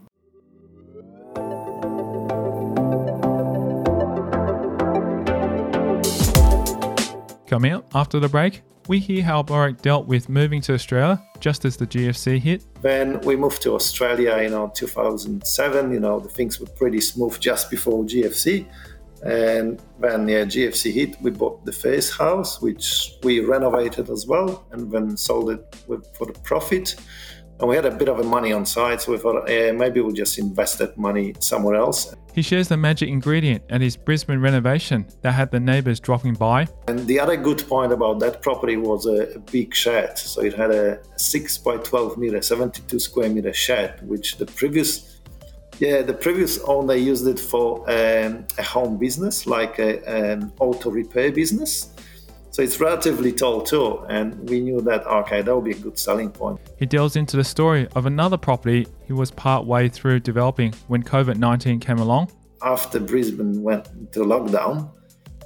Coming 7.57 7.73
up 7.73 7.95
after 7.95 8.19
the 8.19 8.29
break, 8.29 8.61
we 8.87 8.99
hear 8.99 9.23
how 9.23 9.41
Borek 9.41 9.81
dealt 9.81 10.05
with 10.05 10.29
moving 10.29 10.61
to 10.61 10.75
Australia 10.75 11.19
just 11.39 11.65
as 11.65 11.75
the 11.75 11.87
GFC 11.87 12.37
hit. 12.37 12.63
Then 12.83 13.19
we 13.21 13.35
moved 13.35 13.63
to 13.63 13.73
Australia, 13.73 14.39
you 14.43 14.49
know, 14.49 14.71
2007. 14.75 15.91
You 15.91 15.99
know, 15.99 16.19
the 16.19 16.29
things 16.29 16.59
were 16.59 16.67
pretty 16.67 17.01
smooth 17.01 17.39
just 17.39 17.71
before 17.71 18.03
GFC. 18.03 18.67
And 19.25 19.81
when 19.97 20.27
yeah, 20.27 20.43
GFC 20.43 20.93
hit, 20.93 21.19
we 21.23 21.31
bought 21.31 21.65
the 21.65 21.71
first 21.71 22.15
house, 22.15 22.61
which 22.61 23.15
we 23.23 23.39
renovated 23.39 24.11
as 24.11 24.27
well, 24.27 24.67
and 24.71 24.91
then 24.91 25.17
sold 25.17 25.49
it 25.49 25.83
with, 25.87 26.05
for 26.15 26.27
the 26.27 26.39
profit 26.41 26.95
and 27.59 27.67
we 27.67 27.75
had 27.75 27.85
a 27.85 27.91
bit 27.91 28.07
of 28.07 28.23
money 28.25 28.53
on 28.53 28.65
side, 28.65 29.01
so 29.01 29.11
we 29.11 29.17
thought 29.17 29.49
eh, 29.49 29.71
maybe 29.71 29.99
we'll 29.99 30.13
just 30.13 30.37
invest 30.37 30.77
that 30.77 30.95
money 30.97 31.33
somewhere 31.39 31.75
else. 31.75 32.13
He 32.37 32.43
shares 32.43 32.67
the 32.67 32.77
magic 32.77 33.09
ingredient 33.09 33.63
at 33.67 33.81
his 33.81 33.97
Brisbane 33.97 34.39
renovation 34.39 35.07
that 35.23 35.31
had 35.31 35.49
the 35.49 35.59
neighbours 35.59 35.99
dropping 35.99 36.35
by. 36.35 36.67
And 36.87 36.99
the 37.07 37.19
other 37.19 37.35
good 37.35 37.67
point 37.67 37.91
about 37.91 38.19
that 38.19 38.43
property 38.43 38.77
was 38.77 39.07
a, 39.07 39.39
big 39.51 39.73
shed. 39.73 40.19
So 40.19 40.43
it 40.43 40.53
had 40.53 40.69
a 40.69 40.99
6 41.15 41.57
by 41.57 41.77
12 41.77 42.15
meter, 42.19 42.39
72 42.39 42.99
square 42.99 43.31
meter 43.31 43.53
shed, 43.53 44.07
which 44.07 44.37
the 44.37 44.45
previous 44.45 45.19
yeah, 45.79 46.03
the 46.03 46.13
previous 46.13 46.59
owner 46.59 46.93
used 46.93 47.25
it 47.27 47.39
for 47.39 47.79
um, 47.89 48.45
a 48.59 48.63
home 48.63 48.97
business, 48.97 49.47
like 49.47 49.79
an 49.79 50.51
auto 50.59 50.91
repair 50.91 51.31
business. 51.31 51.89
So 52.57 52.63
it's 52.63 52.79
relatively 52.79 53.31
tall 53.31 53.61
too, 53.61 54.03
and 54.09 54.49
we 54.49 54.59
knew 54.61 54.81
that 54.81 55.05
okay, 55.05 55.43
that 55.43 55.55
would 55.55 55.65
be 55.65 55.73
a 55.73 55.75
good 55.75 55.99
selling 55.99 56.31
point. 56.31 56.59
He 56.79 56.87
delves 56.87 57.15
into 57.15 57.37
the 57.37 57.43
story 57.43 57.87
of 57.93 58.07
another 58.07 58.35
property 58.35 58.87
he 59.05 59.13
was 59.13 59.29
part 59.29 59.67
way 59.67 59.89
through 59.89 60.21
developing 60.21 60.73
when 60.87 61.03
COVID 61.03 61.37
nineteen 61.37 61.79
came 61.79 61.99
along. 61.99 62.31
After 62.63 62.99
Brisbane 62.99 63.61
went 63.61 63.87
into 63.89 64.21
lockdown, 64.21 64.89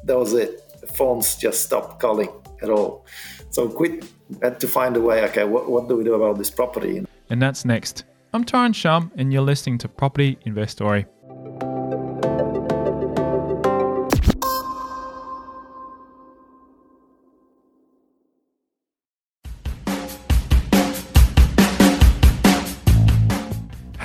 that 0.06 0.18
was 0.18 0.32
it. 0.32 0.80
The 0.80 0.88
phones 0.88 1.36
just 1.36 1.66
stopped 1.66 2.00
calling 2.00 2.30
at 2.62 2.70
all. 2.70 3.06
So 3.50 3.68
quit 3.68 4.06
had 4.42 4.62
to 4.62 4.70
find 4.70 4.96
a 4.96 5.02
way. 5.02 5.22
Okay, 5.26 5.44
what, 5.44 5.70
what 5.70 5.90
do 5.90 5.98
we 5.98 6.06
do 6.06 6.14
about 6.14 6.38
this 6.38 6.50
property? 6.50 7.06
And 7.30 7.42
that's 7.42 7.66
next. 7.66 8.06
I'm 8.34 8.46
Tyron 8.46 8.74
Shum, 8.74 9.12
and 9.18 9.34
you're 9.34 9.42
listening 9.42 9.78
to 9.80 9.90
Property 9.90 10.38
Investory. 10.46 11.06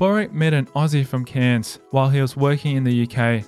Borek 0.00 0.32
met 0.32 0.54
an 0.54 0.64
Aussie 0.68 1.04
from 1.04 1.26
Cairns 1.26 1.78
while 1.90 2.08
he 2.08 2.22
was 2.22 2.34
working 2.34 2.74
in 2.74 2.84
the 2.84 3.02
UK, 3.02 3.44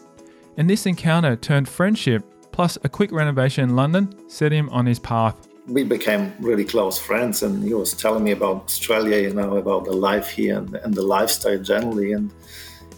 and 0.58 0.68
this 0.68 0.84
encounter 0.84 1.34
turned 1.34 1.66
friendship 1.66 2.22
plus 2.52 2.76
a 2.84 2.90
quick 2.90 3.10
renovation 3.10 3.70
in 3.70 3.74
London 3.74 4.14
set 4.28 4.52
him 4.52 4.68
on 4.68 4.84
his 4.84 4.98
path. 4.98 5.48
We 5.66 5.82
became 5.82 6.34
really 6.40 6.66
close 6.66 6.98
friends 6.98 7.42
and 7.42 7.64
he 7.64 7.72
was 7.72 7.94
telling 7.94 8.24
me 8.24 8.32
about 8.32 8.64
australia 8.64 9.16
you 9.28 9.32
know 9.32 9.56
about 9.56 9.86
the 9.86 9.92
life 9.92 10.28
here 10.28 10.58
and, 10.58 10.74
and, 10.74 10.92
the 10.92 11.00
lifestyle 11.00 11.58
generally. 11.58 12.12
And 12.12 12.30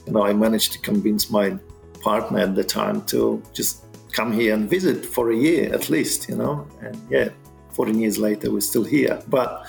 you 0.05 0.15
know 0.15 0.25
i 0.25 0.33
managed 0.33 0.73
to 0.73 0.81
convince 0.81 1.31
my 1.31 1.57
partner 2.01 2.41
at 2.41 2.57
the 2.57 2.65
time 2.65 3.03
to 3.13 3.41
just 3.53 3.85
come 4.11 4.33
here 4.33 4.53
and 4.55 4.69
visit 4.69 5.07
for 5.07 5.31
a 5.31 5.37
year 5.37 5.73
at 5.73 5.89
least 5.91 6.29
you 6.29 6.35
know. 6.35 6.67
And 6.81 7.01
yeah 7.09 7.29
14 7.71 8.01
years 8.01 8.19
later 8.19 8.51
we're 8.51 8.63
still 8.73 8.83
here. 8.83 9.23
But 9.29 9.65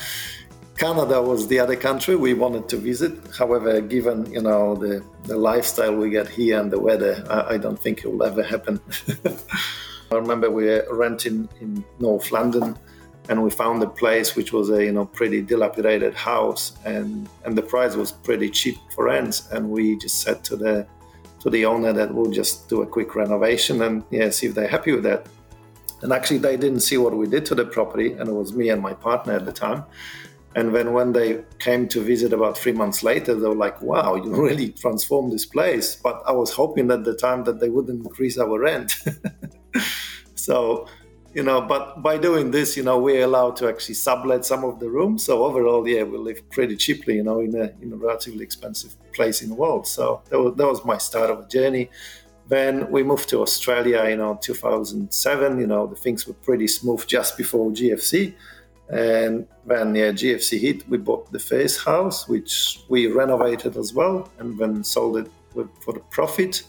canada 0.78 1.22
was 1.22 1.48
the 1.48 1.60
other 1.60 1.76
country 1.76 2.16
we 2.16 2.34
wanted 2.34 2.68
to 2.70 2.78
visit. 2.78 3.14
However 3.38 3.82
given 3.82 4.32
you 4.32 4.42
know 4.42 4.76
the, 4.76 5.04
the 5.24 5.38
lifestyle 5.38 5.96
we 5.96 6.10
get 6.10 6.28
here 6.28 6.60
and 6.60 6.72
the 6.72 6.80
weather 6.80 7.24
i, 7.30 7.56
I 7.56 7.58
don't 7.58 7.80
think 7.80 8.00
it 8.00 8.08
will 8.12 8.24
ever 8.24 8.44
happen. 8.44 8.80
I 10.12 10.16
remember 10.16 10.52
we 10.52 10.66
were 10.66 10.86
renting 10.92 11.50
in 11.62 11.84
North 12.00 12.32
London 12.32 12.78
and 13.30 13.42
we 13.42 13.50
found 13.50 13.82
a 13.82 13.88
place 13.88 14.36
which 14.36 14.54
was 14.54 14.70
a 14.70 14.84
you 14.86 14.92
know 14.92 15.06
pretty 15.06 15.42
dilapidated 15.42 16.14
house 16.14 16.74
and 16.86 17.28
and 17.44 17.58
the 17.58 17.62
price 17.62 17.96
was 17.96 18.12
pretty 18.12 18.50
cheap 18.50 18.78
for 18.94 19.06
rent. 19.06 19.42
And 19.52 19.70
we 19.70 19.98
just 19.98 20.22
said 20.22 20.44
to 20.46 20.56
the 20.56 20.88
to 21.40 21.50
the 21.50 21.66
owner 21.66 21.94
that 21.94 22.14
we'll 22.14 22.32
just 22.32 22.70
do 22.70 22.82
a 22.82 22.88
quick 22.88 23.16
renovation 23.16 23.82
and 23.82 24.04
yeah 24.12 24.30
see 24.30 24.48
if 24.48 24.56
they're 24.56 24.68
happy 24.68 24.92
with 24.92 25.04
that. 25.04 25.26
And 26.02 26.12
actually 26.12 26.40
they 26.40 26.58
didn't 26.58 26.82
see 26.82 26.98
what 26.98 27.16
we 27.18 27.28
did 27.28 27.46
to 27.48 27.56
the 27.56 27.66
property 27.66 28.14
and 28.14 28.30
it 28.30 28.34
was 28.34 28.54
me 28.54 28.70
and 28.70 28.82
my 28.82 28.94
partner 28.94 29.34
at 29.34 29.46
the 29.46 29.54
time 29.54 29.86
and 30.56 30.74
then 30.74 30.94
when 30.94 31.12
they 31.12 31.44
came 31.60 31.88
to 31.90 32.02
visit 32.02 32.32
about 32.32 32.58
three 32.58 32.72
months 32.72 33.04
later 33.04 33.36
they 33.36 33.48
were 33.48 33.54
like 33.54 33.82
wow 33.82 34.16
you 34.16 34.34
really 34.48 34.70
transformed 34.72 35.32
this 35.32 35.46
place. 35.46 35.96
But 35.96 36.24
i 36.26 36.32
was 36.32 36.52
hoping 36.52 36.90
at 36.92 37.04
the 37.04 37.16
time 37.16 37.44
that 37.44 37.60
they 37.60 37.70
wouldn't 37.70 38.06
increase 38.06 38.38
our 38.38 38.60
rent. 38.60 38.96
So 40.36 40.88
you 41.34 41.44
know 41.44 41.60
but 41.60 42.04
by 42.04 42.18
doing 42.18 42.52
this 42.52 42.78
you 42.78 42.84
know 42.84 43.00
we're 43.00 43.24
allowed 43.24 43.56
to 43.58 43.68
actually 43.68 43.96
sublet 43.96 44.46
some 44.46 44.64
of 44.64 44.80
the 44.80 44.90
rooms. 44.90 45.26
So 45.26 45.44
overall 45.44 45.88
yeah 45.88 46.04
we 46.04 46.18
live 46.18 46.48
pretty 46.52 46.78
cheaply 46.78 47.16
you 47.16 47.24
know 47.24 47.40
in 47.40 47.56
a, 47.56 47.74
in 47.82 47.92
a 47.94 47.96
relatively 47.96 48.44
expensive 48.44 48.96
place 49.12 49.42
in 49.42 49.50
the 49.50 49.56
world. 49.56 49.88
So 49.88 50.22
that 50.30 50.40
was, 50.40 50.56
that 50.56 50.68
was 50.68 50.86
my 50.86 50.98
start 50.98 51.30
of 51.32 51.40
a 51.40 51.48
journey. 51.48 51.90
Then 52.48 52.92
we 52.92 53.02
moved 53.02 53.28
to 53.30 53.42
australia 53.42 54.08
you 54.08 54.18
know 54.18 54.38
2007 54.40 55.60
you 55.60 55.66
know 55.66 55.88
the 55.88 55.96
things 55.96 56.28
were 56.28 56.36
pretty 56.36 56.68
smooth 56.68 57.04
just 57.08 57.36
before 57.38 57.72
gfc 57.72 58.36
and 58.90 59.48
when 59.64 59.96
yeah, 59.96 60.12
GFC 60.12 60.60
hit, 60.60 60.90
we 60.90 60.98
bought 60.98 61.32
the 61.32 61.40
first 61.40 61.84
house, 61.84 62.28
which 62.28 62.82
we 62.90 63.08
renovated 63.08 63.78
as 63.78 63.94
well, 63.94 64.30
and 64.40 64.58
then 64.60 64.84
sold 64.84 65.18
it 65.18 65.32
with, 65.54 65.70
for 65.82 65.94
the 65.94 66.02
profit 66.12 66.64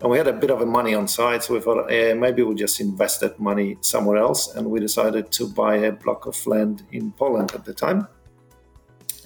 and 0.00 0.10
we 0.10 0.16
had 0.16 0.28
a 0.28 0.32
bit 0.32 0.50
of 0.50 0.62
a 0.62 0.66
money 0.66 0.94
on 0.94 1.06
side, 1.06 1.42
so 1.42 1.54
we 1.54 1.60
thought 1.60 1.90
eh, 1.90 2.14
maybe 2.14 2.42
we'll 2.42 2.54
just 2.54 2.80
invest 2.80 3.20
that 3.20 3.38
money 3.38 3.76
somewhere 3.82 4.16
else. 4.16 4.54
And 4.54 4.70
we 4.70 4.80
decided 4.80 5.30
to 5.32 5.46
buy 5.46 5.76
a 5.76 5.92
block 5.92 6.26
of 6.26 6.46
land 6.46 6.84
in 6.90 7.12
Poland 7.12 7.52
at 7.52 7.66
the 7.66 7.74
time. 7.74 8.08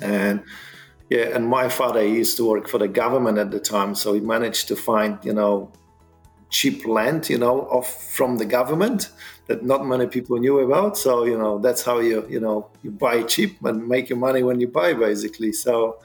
And 0.01 0.43
yeah, 1.11 1.35
and 1.35 1.47
my 1.47 1.69
father 1.69 2.05
used 2.05 2.37
to 2.39 2.49
work 2.49 2.67
for 2.67 2.79
the 2.79 2.89
government 2.89 3.39
at 3.39 3.53
the 3.53 3.61
time, 3.61 3.95
so 3.95 4.15
he 4.15 4.21
managed 4.21 4.67
to 4.69 4.77
find 4.77 5.19
you 5.25 5.33
know 5.33 5.71
cheap 6.55 6.87
land, 6.87 7.29
you 7.29 7.39
know, 7.45 7.63
off 7.77 7.91
from 8.17 8.39
the 8.39 8.45
government 8.45 9.11
that 9.49 9.65
not 9.65 9.85
many 9.85 10.07
people 10.07 10.39
knew 10.39 10.61
about. 10.61 10.97
So 10.97 11.25
you 11.25 11.37
know 11.37 11.59
that's 11.59 11.83
how 11.89 11.99
you 11.99 12.27
you 12.35 12.41
know 12.41 12.57
you 12.83 12.91
buy 12.91 13.17
cheap 13.25 13.53
and 13.65 13.89
make 13.95 14.09
your 14.09 14.21
money 14.29 14.43
when 14.43 14.61
you 14.61 14.69
buy, 14.69 14.95
basically. 14.95 15.53
So 15.53 15.99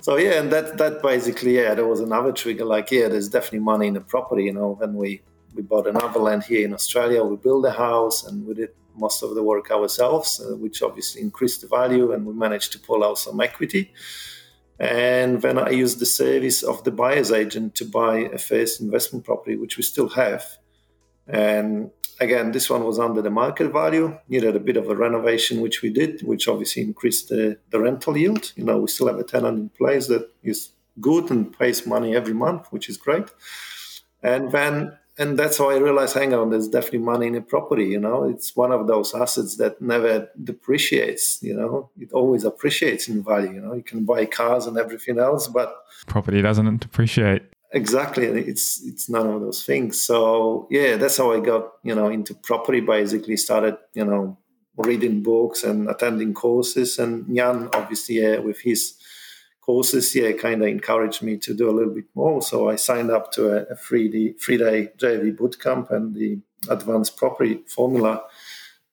so 0.00 0.16
yeah, 0.16 0.34
and 0.40 0.52
that 0.52 0.78
that 0.78 1.02
basically 1.02 1.56
yeah, 1.56 1.74
there 1.74 1.86
was 1.86 2.00
another 2.00 2.32
trigger. 2.32 2.66
Like 2.76 2.90
yeah, 2.90 3.08
there's 3.08 3.28
definitely 3.28 3.64
money 3.72 3.86
in 3.88 3.94
the 3.94 4.06
property. 4.14 4.44
You 4.44 4.54
know, 4.58 4.70
when 4.80 4.92
we 4.94 5.22
we 5.54 5.62
bought 5.62 5.86
another 5.86 6.20
land 6.20 6.44
here 6.44 6.64
in 6.68 6.74
Australia, 6.74 7.24
we 7.24 7.36
built 7.36 7.64
a 7.64 7.72
house 7.72 8.24
and 8.26 8.46
we 8.46 8.54
did 8.54 8.70
most 8.96 9.22
of 9.22 9.34
the 9.34 9.42
work 9.42 9.70
ourselves, 9.70 10.40
uh, 10.40 10.56
which 10.56 10.82
obviously 10.82 11.22
increased 11.22 11.62
the 11.62 11.68
value, 11.68 12.12
and 12.12 12.26
we 12.26 12.34
managed 12.34 12.70
to 12.72 12.78
pull 12.78 13.02
out 13.02 13.18
some 13.18 13.40
equity. 13.40 13.92
And 14.80 15.42
then 15.42 15.58
I 15.58 15.70
used 15.70 15.98
the 15.98 16.06
service 16.06 16.62
of 16.62 16.82
the 16.84 16.90
buyer's 16.90 17.30
agent 17.30 17.74
to 17.76 17.84
buy 17.84 18.20
a 18.20 18.38
first 18.38 18.80
investment 18.80 19.26
property, 19.26 19.54
which 19.54 19.76
we 19.76 19.82
still 19.82 20.08
have. 20.08 20.42
And 21.28 21.90
again, 22.18 22.52
this 22.52 22.70
one 22.70 22.84
was 22.84 22.98
under 22.98 23.20
the 23.20 23.30
market 23.30 23.72
value, 23.72 24.18
needed 24.28 24.56
a 24.56 24.60
bit 24.60 24.78
of 24.78 24.88
a 24.88 24.96
renovation, 24.96 25.60
which 25.60 25.82
we 25.82 25.90
did, 25.90 26.22
which 26.22 26.48
obviously 26.48 26.82
increased 26.82 27.28
the, 27.28 27.58
the 27.68 27.78
rental 27.78 28.16
yield. 28.16 28.52
You 28.56 28.64
know, 28.64 28.78
we 28.78 28.88
still 28.88 29.08
have 29.08 29.18
a 29.18 29.22
tenant 29.24 29.58
in 29.58 29.68
place 29.68 30.06
that 30.06 30.30
is 30.42 30.70
good 30.98 31.30
and 31.30 31.56
pays 31.58 31.86
money 31.86 32.16
every 32.16 32.34
month, 32.34 32.68
which 32.70 32.88
is 32.88 32.96
great. 32.96 33.28
And 34.22 34.50
then, 34.50 34.96
and 35.20 35.38
that's 35.38 35.58
how 35.58 35.68
I 35.68 35.76
realized, 35.76 36.14
hang 36.14 36.32
on, 36.32 36.48
there's 36.48 36.66
definitely 36.66 37.00
money 37.00 37.26
in 37.26 37.34
a 37.34 37.42
property. 37.42 37.84
You 37.84 38.00
know, 38.00 38.24
it's 38.24 38.56
one 38.56 38.72
of 38.72 38.86
those 38.86 39.14
assets 39.14 39.58
that 39.58 39.80
never 39.82 40.30
depreciates. 40.42 41.42
You 41.42 41.54
know, 41.54 41.90
it 41.98 42.10
always 42.12 42.44
appreciates 42.44 43.06
in 43.06 43.22
value. 43.22 43.52
You 43.52 43.60
know, 43.60 43.74
you 43.74 43.82
can 43.82 44.06
buy 44.06 44.24
cars 44.24 44.66
and 44.66 44.78
everything 44.78 45.18
else, 45.18 45.46
but 45.46 45.76
property 46.06 46.40
doesn't 46.40 46.78
depreciate 46.78 47.42
exactly 47.72 48.24
it's 48.24 48.84
it's 48.84 49.08
none 49.08 49.28
of 49.28 49.40
those 49.40 49.64
things 49.64 50.00
so 50.00 50.66
yeah 50.72 50.96
that's 50.96 51.18
how 51.18 51.30
i 51.30 51.38
got 51.38 51.70
you 51.84 51.94
know 51.94 52.08
into 52.08 52.34
property 52.34 52.80
basically 52.80 53.36
started 53.36 53.76
you 53.94 54.04
know 54.04 54.36
reading 54.76 55.22
books 55.22 55.62
and 55.62 55.88
attending 55.88 56.34
courses 56.34 56.98
and 56.98 57.32
jan 57.32 57.68
obviously 57.72 58.16
yeah, 58.16 58.38
with 58.38 58.58
his 58.60 58.94
courses 59.70 60.14
yeah 60.14 60.32
kind 60.32 60.62
of 60.62 60.68
encouraged 60.68 61.22
me 61.22 61.36
to 61.36 61.54
do 61.54 61.68
a 61.68 61.74
little 61.78 61.94
bit 61.94 62.08
more 62.14 62.42
so 62.42 62.68
i 62.68 62.76
signed 62.76 63.10
up 63.10 63.30
to 63.32 63.42
a, 63.54 63.58
a 63.74 63.76
three 63.76 64.08
day 64.08 64.32
three 64.32 64.56
day 64.56 64.90
jv 64.98 65.36
bootcamp 65.36 65.90
and 65.90 66.14
the 66.14 66.38
advanced 66.68 67.16
property 67.16 67.54
formula 67.66 68.22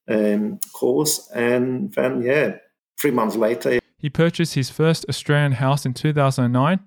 um, 0.10 0.60
course 0.74 1.30
and 1.36 1.94
then 1.94 2.22
yeah 2.22 2.56
three 3.00 3.12
months 3.12 3.36
later 3.36 3.80
he 3.98 4.10
purchased 4.10 4.54
his 4.54 4.70
first 4.70 5.06
australian 5.10 5.54
house 5.54 5.86
in 5.86 5.94
2009 5.94 6.80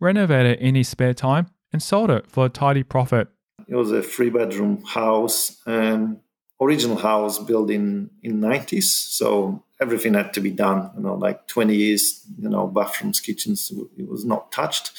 renovated 0.00 0.58
it 0.58 0.60
in 0.60 0.74
his 0.74 0.88
spare 0.88 1.14
time, 1.14 1.48
and 1.72 1.82
sold 1.82 2.10
it 2.10 2.30
for 2.30 2.46
a 2.46 2.48
tidy 2.48 2.82
profit. 2.82 3.28
It 3.68 3.74
was 3.74 3.90
a 3.90 4.02
three 4.02 4.30
bedroom 4.30 4.82
house, 4.84 5.60
um, 5.66 6.20
original 6.60 6.96
house 6.96 7.38
built 7.38 7.70
in 7.70 8.10
in 8.22 8.40
90s. 8.40 8.84
So 8.84 9.64
everything 9.80 10.14
had 10.14 10.32
to 10.34 10.40
be 10.40 10.50
done, 10.50 10.90
you 10.96 11.02
know, 11.02 11.14
like 11.14 11.46
20 11.48 11.74
years, 11.74 12.24
you 12.38 12.48
know, 12.48 12.66
bathrooms, 12.66 13.20
kitchens, 13.20 13.72
it 13.96 14.08
was 14.08 14.24
not 14.24 14.52
touched. 14.52 14.92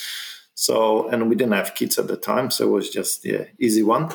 So, 0.54 1.08
and 1.10 1.30
we 1.30 1.36
didn't 1.36 1.54
have 1.54 1.76
kids 1.76 2.00
at 2.00 2.08
the 2.08 2.18
time, 2.18 2.50
so 2.50 2.68
it 2.68 2.72
was 2.72 2.90
just 2.90 3.22
the 3.22 3.30
yeah, 3.30 3.46
easy 3.60 3.84
one. 3.84 4.12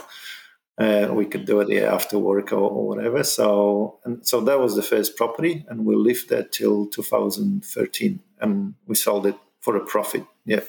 Uh, 0.79 1.09
we 1.13 1.27
could 1.27 1.45
do 1.45 1.61
it 1.61 1.69
yeah, 1.69 1.95
after 1.95 2.19
work 2.19 2.53
or, 2.53 2.69
or, 2.71 2.89
whatever. 2.89 3.23
So, 3.23 4.01
and 4.05 4.27
so 4.27 4.41
that 4.41 4.59
was 4.59 4.75
the 4.75 4.83
first 4.83 5.17
property, 5.17 5.65
and 5.69 5.85
we 5.85 5.95
lived 5.95 6.31
there 6.31 6.43
till 6.43 6.87
2013, 6.87 8.21
and 8.41 8.75
we 8.87 8.95
sold 8.95 9.27
it 9.27 9.37
for 9.61 9.77
a 9.77 9.85
profit. 9.85 10.25
Yeah. 10.45 10.61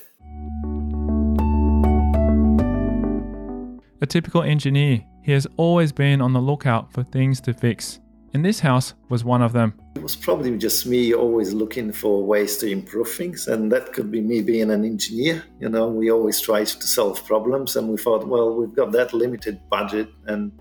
A 4.01 4.06
typical 4.06 4.43
engineer, 4.43 5.03
he 5.23 5.32
has 5.32 5.47
always 5.58 5.91
been 5.91 6.21
on 6.21 6.34
the 6.34 6.41
lookout 6.41 6.91
for 6.91 7.03
things 7.03 7.39
to 7.41 7.53
fix. 7.53 7.99
And 8.34 8.43
this 8.43 8.60
house 8.60 8.96
was 9.10 9.24
one 9.24 9.43
of 9.43 9.54
them. 9.54 9.76
It 9.96 10.02
was 10.02 10.15
probably 10.15 10.58
just 10.58 10.88
me 10.88 11.13
always 11.13 11.54
looking 11.54 11.91
for 11.91 12.24
ways 12.24 12.58
to 12.58 12.67
improve 12.67 13.12
things. 13.12 13.48
And 13.48 13.72
that 13.72 13.93
could 13.93 14.10
be 14.10 14.22
me 14.22 14.41
being 14.41 14.72
an 14.72 14.84
engineer. 14.84 15.43
You 15.60 15.69
know, 15.69 15.88
we 15.88 16.10
always 16.10 16.41
try 16.41 16.63
to 16.63 16.88
solve 16.88 17.24
problems. 17.26 17.76
And 17.76 17.89
we 17.89 17.98
thought, 17.98 18.28
well, 18.28 18.56
we've 18.56 18.74
got 18.74 18.91
that 18.93 19.13
limited 19.13 19.62
budget. 19.69 20.10
And, 20.26 20.52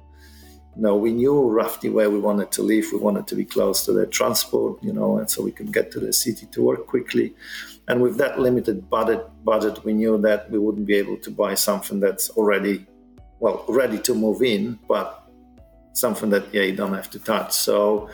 you 0.76 0.82
know, 0.82 0.96
we 0.96 1.12
knew 1.12 1.48
roughly 1.48 1.88
where 1.88 2.10
we 2.10 2.18
wanted 2.18 2.52
to 2.52 2.62
live. 2.62 2.84
We 2.92 2.98
wanted 2.98 3.26
to 3.28 3.34
be 3.34 3.46
close 3.46 3.86
to 3.86 3.92
the 3.92 4.06
transport, 4.06 4.82
you 4.82 4.92
know, 4.92 5.16
and 5.16 5.30
so 5.30 5.42
we 5.42 5.50
could 5.50 5.72
get 5.72 5.90
to 5.92 6.00
the 6.00 6.12
city 6.12 6.44
to 6.52 6.62
work 6.62 6.86
quickly. 6.86 7.34
And 7.88 8.02
with 8.02 8.18
that 8.18 8.38
limited 8.38 8.90
budget, 8.90 9.26
budget, 9.44 9.82
we 9.82 9.94
knew 9.94 10.18
that 10.18 10.50
we 10.50 10.58
wouldn't 10.58 10.86
be 10.86 10.96
able 10.96 11.16
to 11.16 11.30
buy 11.30 11.54
something 11.54 12.00
that's 12.00 12.28
already, 12.30 12.86
well, 13.40 13.64
ready 13.66 13.98
to 14.00 14.14
move 14.14 14.42
in, 14.42 14.78
but 14.86 15.21
something 15.92 16.30
that 16.30 16.52
yeah 16.52 16.62
you 16.62 16.76
don't 16.76 16.94
have 16.94 17.10
to 17.10 17.18
touch. 17.18 17.52
So 17.52 18.08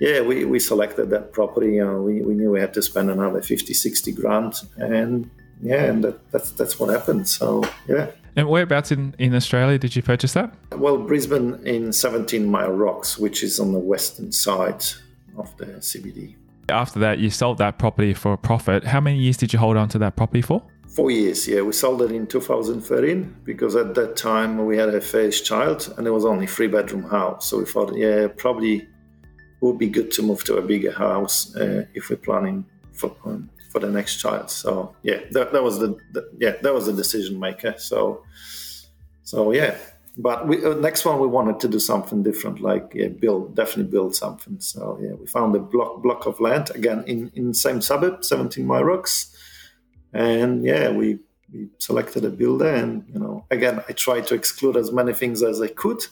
yeah, 0.00 0.20
we, 0.20 0.44
we 0.44 0.60
selected 0.60 1.10
that 1.10 1.32
property. 1.32 1.80
Uh, 1.80 1.94
we, 1.94 2.22
we 2.22 2.34
knew 2.34 2.50
we 2.50 2.60
had 2.60 2.72
to 2.74 2.82
spend 2.82 3.10
another 3.10 3.42
50, 3.42 3.74
60 3.74 4.12
grand. 4.12 4.54
And 4.76 5.30
yeah, 5.60 5.84
and 5.84 6.04
that, 6.04 6.30
that's, 6.30 6.52
that's 6.52 6.78
what 6.78 6.90
happened. 6.90 7.28
So, 7.28 7.64
yeah. 7.88 8.10
And 8.36 8.48
whereabouts 8.48 8.92
in, 8.92 9.14
in 9.18 9.34
Australia 9.34 9.78
did 9.78 9.96
you 9.96 10.02
purchase 10.02 10.34
that? 10.34 10.54
Well, 10.76 10.98
Brisbane 10.98 11.54
in 11.66 11.92
17 11.92 12.46
Mile 12.46 12.70
Rocks, 12.70 13.18
which 13.18 13.42
is 13.42 13.58
on 13.58 13.72
the 13.72 13.78
western 13.78 14.30
side 14.30 14.84
of 15.36 15.56
the 15.56 15.66
CBD. 15.66 16.36
After 16.68 17.00
that, 17.00 17.18
you 17.18 17.30
sold 17.30 17.58
that 17.58 17.78
property 17.78 18.14
for 18.14 18.34
a 18.34 18.38
profit. 18.38 18.84
How 18.84 19.00
many 19.00 19.18
years 19.18 19.36
did 19.36 19.52
you 19.52 19.58
hold 19.58 19.76
on 19.76 19.88
to 19.88 19.98
that 19.98 20.14
property 20.16 20.42
for? 20.42 20.62
Four 20.94 21.10
years, 21.10 21.46
yeah. 21.46 21.60
We 21.60 21.72
sold 21.72 22.02
it 22.02 22.12
in 22.12 22.26
2013 22.26 23.36
because 23.44 23.76
at 23.76 23.94
that 23.94 24.16
time 24.16 24.64
we 24.64 24.76
had 24.76 24.88
a 24.88 25.00
first 25.00 25.44
child 25.44 25.94
and 25.96 26.06
it 26.06 26.10
was 26.10 26.24
only 26.24 26.46
three 26.46 26.66
bedroom 26.66 27.04
house. 27.04 27.50
So 27.50 27.58
we 27.58 27.66
thought, 27.66 27.94
yeah, 27.96 28.28
probably 28.36 28.88
would 29.60 29.78
be 29.78 29.88
good 29.88 30.10
to 30.12 30.22
move 30.22 30.44
to 30.44 30.56
a 30.56 30.62
bigger 30.62 30.92
house 30.92 31.54
uh, 31.56 31.84
if 31.94 32.10
we're 32.10 32.16
planning 32.16 32.64
for 32.92 33.14
um, 33.24 33.50
for 33.70 33.80
the 33.80 33.90
next 33.90 34.16
child. 34.16 34.50
So 34.50 34.94
yeah, 35.02 35.20
that, 35.32 35.52
that 35.52 35.62
was 35.62 35.78
the, 35.78 35.96
the, 36.12 36.28
yeah 36.38 36.54
that 36.62 36.72
was 36.72 36.86
the 36.86 36.92
decision 36.92 37.38
maker. 37.38 37.74
So 37.78 38.24
so 39.22 39.52
yeah, 39.52 39.76
but 40.16 40.48
we, 40.48 40.64
uh, 40.64 40.74
next 40.74 41.04
one 41.04 41.20
we 41.20 41.26
wanted 41.26 41.60
to 41.60 41.68
do 41.68 41.78
something 41.78 42.22
different, 42.22 42.60
like 42.60 42.92
yeah, 42.94 43.08
build 43.08 43.54
definitely 43.54 43.90
build 43.90 44.14
something. 44.14 44.58
So 44.60 44.98
yeah, 45.02 45.12
we 45.12 45.26
found 45.26 45.54
a 45.54 45.60
block 45.60 46.02
block 46.02 46.26
of 46.26 46.40
land 46.40 46.70
again 46.74 47.04
in 47.06 47.30
in 47.34 47.52
same 47.54 47.80
suburb, 47.80 48.24
17 48.24 48.64
Mile 48.64 48.84
Rocks, 48.84 49.36
and 50.12 50.64
yeah, 50.64 50.90
we 50.90 51.18
we 51.52 51.68
selected 51.78 52.24
a 52.24 52.30
builder, 52.30 52.68
and 52.68 53.04
you 53.12 53.18
know 53.18 53.44
again 53.50 53.82
I 53.88 53.92
tried 53.92 54.26
to 54.28 54.34
exclude 54.34 54.76
as 54.76 54.92
many 54.92 55.12
things 55.12 55.42
as 55.42 55.60
I 55.60 55.68
could 55.68 56.04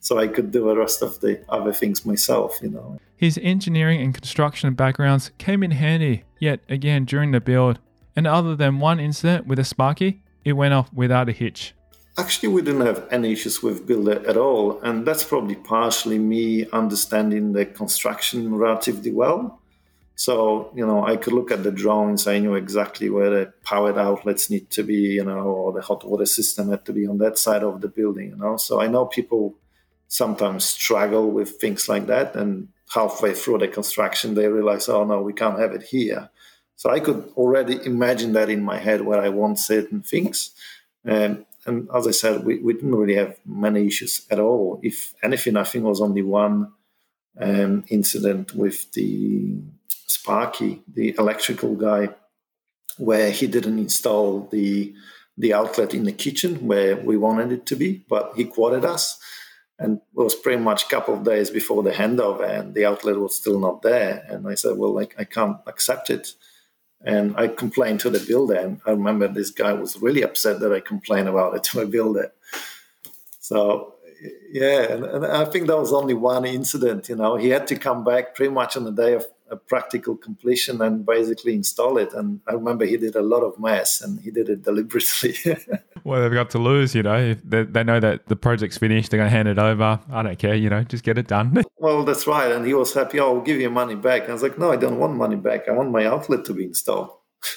so 0.00 0.18
I 0.18 0.28
could 0.28 0.52
do 0.52 0.64
the 0.66 0.76
rest 0.76 1.02
of 1.02 1.20
the 1.20 1.42
other 1.48 1.72
things 1.72 2.06
myself, 2.06 2.58
you 2.62 2.70
know. 2.70 2.98
His 3.16 3.38
engineering 3.42 4.00
and 4.00 4.14
construction 4.14 4.74
backgrounds 4.74 5.32
came 5.38 5.62
in 5.62 5.72
handy, 5.72 6.24
yet 6.38 6.60
again 6.68 7.04
during 7.04 7.32
the 7.32 7.40
build. 7.40 7.78
And 8.14 8.26
other 8.26 8.56
than 8.56 8.78
one 8.78 9.00
incident 9.00 9.46
with 9.46 9.58
a 9.58 9.64
Sparky, 9.64 10.22
it 10.44 10.54
went 10.54 10.74
off 10.74 10.92
without 10.92 11.28
a 11.28 11.32
hitch. 11.32 11.74
Actually, 12.18 12.48
we 12.48 12.62
didn't 12.62 12.86
have 12.86 13.06
any 13.10 13.32
issues 13.32 13.62
with 13.62 13.86
Builder 13.86 14.26
at 14.26 14.38
all, 14.38 14.80
and 14.80 15.06
that's 15.06 15.22
probably 15.22 15.54
partially 15.54 16.18
me 16.18 16.66
understanding 16.70 17.52
the 17.52 17.66
construction 17.66 18.54
relatively 18.54 19.10
well. 19.10 19.60
So, 20.18 20.72
you 20.74 20.86
know, 20.86 21.06
I 21.06 21.16
could 21.16 21.34
look 21.34 21.50
at 21.50 21.62
the 21.62 21.70
drawings, 21.70 22.26
I 22.26 22.38
knew 22.38 22.54
exactly 22.54 23.10
where 23.10 23.30
the 23.30 23.52
powered 23.64 23.98
outlets 23.98 24.48
need 24.48 24.70
to 24.70 24.82
be, 24.82 24.94
you 24.94 25.24
know, 25.24 25.40
or 25.40 25.72
the 25.74 25.82
hot 25.82 26.08
water 26.08 26.24
system 26.24 26.70
had 26.70 26.86
to 26.86 26.94
be 26.94 27.06
on 27.06 27.18
that 27.18 27.38
side 27.38 27.62
of 27.62 27.82
the 27.82 27.88
building, 27.88 28.30
you 28.30 28.36
know. 28.36 28.56
So 28.56 28.80
I 28.80 28.86
know 28.86 29.04
people 29.04 29.54
sometimes 30.08 30.64
struggle 30.64 31.30
with 31.30 31.60
things 31.60 31.86
like 31.86 32.06
that. 32.06 32.34
And 32.34 32.68
halfway 32.94 33.34
through 33.34 33.58
the 33.58 33.68
construction, 33.68 34.34
they 34.34 34.48
realize, 34.48 34.88
oh 34.88 35.04
no, 35.04 35.20
we 35.20 35.34
can't 35.34 35.58
have 35.58 35.72
it 35.72 35.82
here. 35.82 36.30
So 36.76 36.88
I 36.90 37.00
could 37.00 37.30
already 37.36 37.84
imagine 37.84 38.32
that 38.32 38.48
in 38.48 38.62
my 38.62 38.78
head 38.78 39.02
where 39.02 39.20
I 39.20 39.28
want 39.28 39.58
certain 39.58 40.00
things. 40.00 40.50
Um, 41.06 41.44
and 41.66 41.88
as 41.94 42.06
I 42.06 42.12
said, 42.12 42.44
we, 42.44 42.58
we 42.58 42.72
didn't 42.72 42.94
really 42.94 43.16
have 43.16 43.38
many 43.44 43.86
issues 43.86 44.26
at 44.30 44.38
all. 44.38 44.80
If 44.82 45.14
anything, 45.22 45.56
I 45.58 45.64
think 45.64 45.84
was 45.84 46.00
only 46.00 46.22
one 46.22 46.72
um, 47.38 47.84
incident 47.88 48.54
with 48.54 48.90
the 48.92 49.58
Sparky, 50.06 50.82
the 50.92 51.14
electrical 51.18 51.74
guy, 51.74 52.08
where 52.98 53.30
he 53.30 53.46
didn't 53.46 53.78
install 53.78 54.48
the 54.50 54.94
the 55.38 55.52
outlet 55.52 55.94
in 55.94 56.04
the 56.04 56.12
kitchen 56.12 56.66
where 56.66 56.96
we 56.96 57.16
wanted 57.16 57.52
it 57.52 57.66
to 57.66 57.76
be, 57.76 58.04
but 58.08 58.32
he 58.36 58.44
quoted 58.44 58.84
us. 58.84 59.18
And 59.78 59.98
it 59.98 60.02
was 60.14 60.34
pretty 60.34 60.62
much 60.62 60.84
a 60.84 60.88
couple 60.88 61.12
of 61.12 61.24
days 61.24 61.50
before 61.50 61.82
the 61.82 61.90
handover 61.90 62.48
and 62.48 62.74
the 62.74 62.86
outlet 62.86 63.18
was 63.18 63.36
still 63.36 63.60
not 63.60 63.82
there. 63.82 64.24
And 64.30 64.48
i 64.48 64.54
said 64.54 64.78
well 64.78 64.94
like 64.94 65.14
i 65.18 65.24
can't 65.24 65.58
accept 65.66 66.08
it. 66.08 66.32
And 67.04 67.36
i 67.36 67.48
complained 67.48 68.00
to 68.00 68.10
the 68.10 68.24
builder 68.26 68.54
and 68.54 68.80
i 68.86 68.90
remember 68.92 69.28
this 69.28 69.50
guy 69.50 69.74
was 69.74 70.00
really 70.00 70.22
upset 70.22 70.60
that 70.60 70.72
i 70.72 70.80
complained 70.80 71.28
about 71.28 71.54
it 71.54 71.64
to 71.64 71.78
my 71.78 71.84
builder. 71.84 72.32
So 73.38 73.94
yeah 74.50 74.92
and, 74.92 75.04
and 75.04 75.26
i 75.26 75.44
think 75.44 75.66
that 75.66 75.78
was 75.78 75.92
only 75.92 76.14
one 76.14 76.46
incident 76.46 77.10
you 77.10 77.16
know. 77.16 77.36
He 77.36 77.50
had 77.50 77.66
to 77.66 77.76
come 77.76 78.02
back 78.04 78.34
pretty 78.34 78.54
much 78.54 78.74
on 78.78 78.84
the 78.84 78.90
day 78.92 79.12
of 79.12 79.26
a 79.50 79.56
practical 79.56 80.16
completion 80.16 80.80
and 80.82 81.06
basically 81.06 81.54
install 81.54 81.98
it. 81.98 82.12
And 82.12 82.40
I 82.46 82.52
remember 82.52 82.84
he 82.84 82.96
did 82.96 83.14
a 83.14 83.22
lot 83.22 83.42
of 83.42 83.58
mess 83.58 84.00
and 84.00 84.20
he 84.20 84.30
did 84.30 84.48
it 84.48 84.62
deliberately. 84.62 85.36
well, 86.04 86.22
they've 86.22 86.32
got 86.32 86.50
to 86.50 86.58
lose, 86.58 86.94
you 86.94 87.02
know. 87.02 87.34
They, 87.34 87.64
they 87.64 87.84
know 87.84 88.00
that 88.00 88.26
the 88.26 88.36
project's 88.36 88.78
finished, 88.78 89.10
they're 89.10 89.18
going 89.18 89.30
to 89.30 89.36
hand 89.36 89.48
it 89.48 89.58
over. 89.58 90.00
I 90.10 90.22
don't 90.22 90.38
care, 90.38 90.54
you 90.54 90.70
know, 90.70 90.82
just 90.84 91.04
get 91.04 91.18
it 91.18 91.28
done. 91.28 91.62
well, 91.78 92.04
that's 92.04 92.26
right. 92.26 92.50
And 92.50 92.66
he 92.66 92.74
was 92.74 92.92
happy. 92.94 93.20
Oh, 93.20 93.36
I'll 93.36 93.40
give 93.42 93.60
you 93.60 93.70
money 93.70 93.94
back. 93.94 94.22
And 94.22 94.30
I 94.30 94.34
was 94.34 94.42
like, 94.42 94.58
no, 94.58 94.72
I 94.72 94.76
don't 94.76 94.98
want 94.98 95.14
money 95.14 95.36
back. 95.36 95.68
I 95.68 95.72
want 95.72 95.90
my 95.90 96.06
outlet 96.06 96.44
to 96.46 96.54
be 96.54 96.64
installed. 96.64 97.10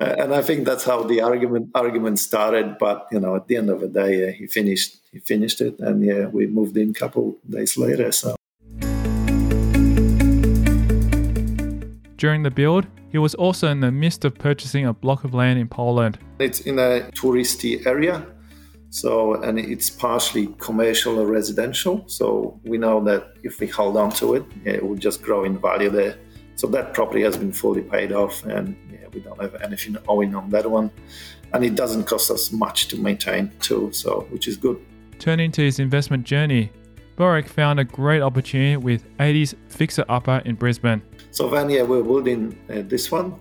and 0.00 0.34
I 0.34 0.42
think 0.42 0.66
that's 0.66 0.84
how 0.84 1.02
the 1.02 1.20
argument 1.20 1.70
argument 1.74 2.18
started. 2.18 2.78
But 2.78 3.06
you 3.12 3.20
know, 3.20 3.36
at 3.36 3.46
the 3.46 3.56
end 3.56 3.70
of 3.70 3.80
the 3.80 3.88
day, 3.88 4.28
uh, 4.28 4.32
he 4.32 4.46
finished 4.46 4.96
he 5.12 5.18
finished 5.18 5.60
it, 5.60 5.78
and 5.78 6.04
yeah, 6.04 6.26
we 6.26 6.46
moved 6.46 6.76
in 6.76 6.90
a 6.90 6.94
couple 6.94 7.36
days 7.48 7.76
later. 7.76 8.10
So 8.10 8.34
During 12.20 12.42
the 12.42 12.50
build, 12.50 12.86
he 13.08 13.16
was 13.16 13.34
also 13.34 13.68
in 13.68 13.80
the 13.80 13.90
midst 13.90 14.26
of 14.26 14.34
purchasing 14.34 14.84
a 14.84 14.92
block 14.92 15.24
of 15.24 15.32
land 15.32 15.58
in 15.58 15.66
Poland. 15.66 16.18
It's 16.38 16.60
in 16.60 16.78
a 16.78 17.08
touristy 17.14 17.86
area, 17.86 18.26
so 18.90 19.40
and 19.42 19.58
it's 19.58 19.88
partially 19.88 20.48
commercial 20.58 21.18
or 21.18 21.26
residential. 21.26 22.04
So 22.08 22.60
we 22.62 22.76
know 22.76 23.02
that 23.04 23.32
if 23.42 23.58
we 23.58 23.68
hold 23.68 23.96
on 23.96 24.10
to 24.20 24.34
it, 24.34 24.44
it 24.66 24.86
will 24.86 24.96
just 24.96 25.22
grow 25.22 25.44
in 25.44 25.58
value 25.58 25.88
there. 25.88 26.18
So 26.56 26.66
that 26.66 26.92
property 26.92 27.22
has 27.22 27.38
been 27.38 27.54
fully 27.54 27.80
paid 27.80 28.12
off, 28.12 28.44
and 28.44 28.76
yeah, 28.92 29.06
we 29.14 29.20
don't 29.20 29.40
have 29.40 29.54
anything 29.62 29.96
owing 30.06 30.34
on 30.34 30.50
that 30.50 30.70
one, 30.70 30.90
and 31.54 31.64
it 31.64 31.74
doesn't 31.74 32.04
cost 32.04 32.30
us 32.30 32.52
much 32.52 32.88
to 32.88 32.98
maintain 32.98 33.50
too. 33.60 33.92
So 33.92 34.26
which 34.28 34.46
is 34.46 34.58
good. 34.58 34.78
Turning 35.18 35.50
to 35.52 35.62
his 35.62 35.78
investment 35.78 36.24
journey, 36.24 36.70
Borek 37.16 37.48
found 37.48 37.80
a 37.80 37.84
great 37.84 38.20
opportunity 38.20 38.76
with 38.76 39.04
80s 39.16 39.54
Fixer 39.68 40.04
Upper 40.10 40.42
in 40.44 40.54
Brisbane. 40.54 41.00
So 41.30 41.48
then, 41.48 41.70
yeah, 41.70 41.82
we're 41.82 42.02
building 42.02 42.58
uh, 42.68 42.82
this 42.86 43.10
one. 43.10 43.38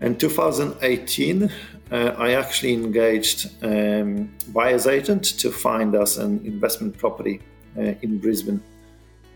In 0.00 0.16
2018, 0.16 1.50
uh, 1.92 2.14
I 2.16 2.32
actually 2.32 2.74
engaged 2.74 3.50
um, 3.62 4.34
buyer's 4.48 4.86
agent 4.86 5.24
to 5.40 5.50
find 5.52 5.94
us 5.94 6.16
an 6.16 6.44
investment 6.44 6.96
property 6.98 7.42
uh, 7.76 7.94
in 8.02 8.18
Brisbane. 8.18 8.62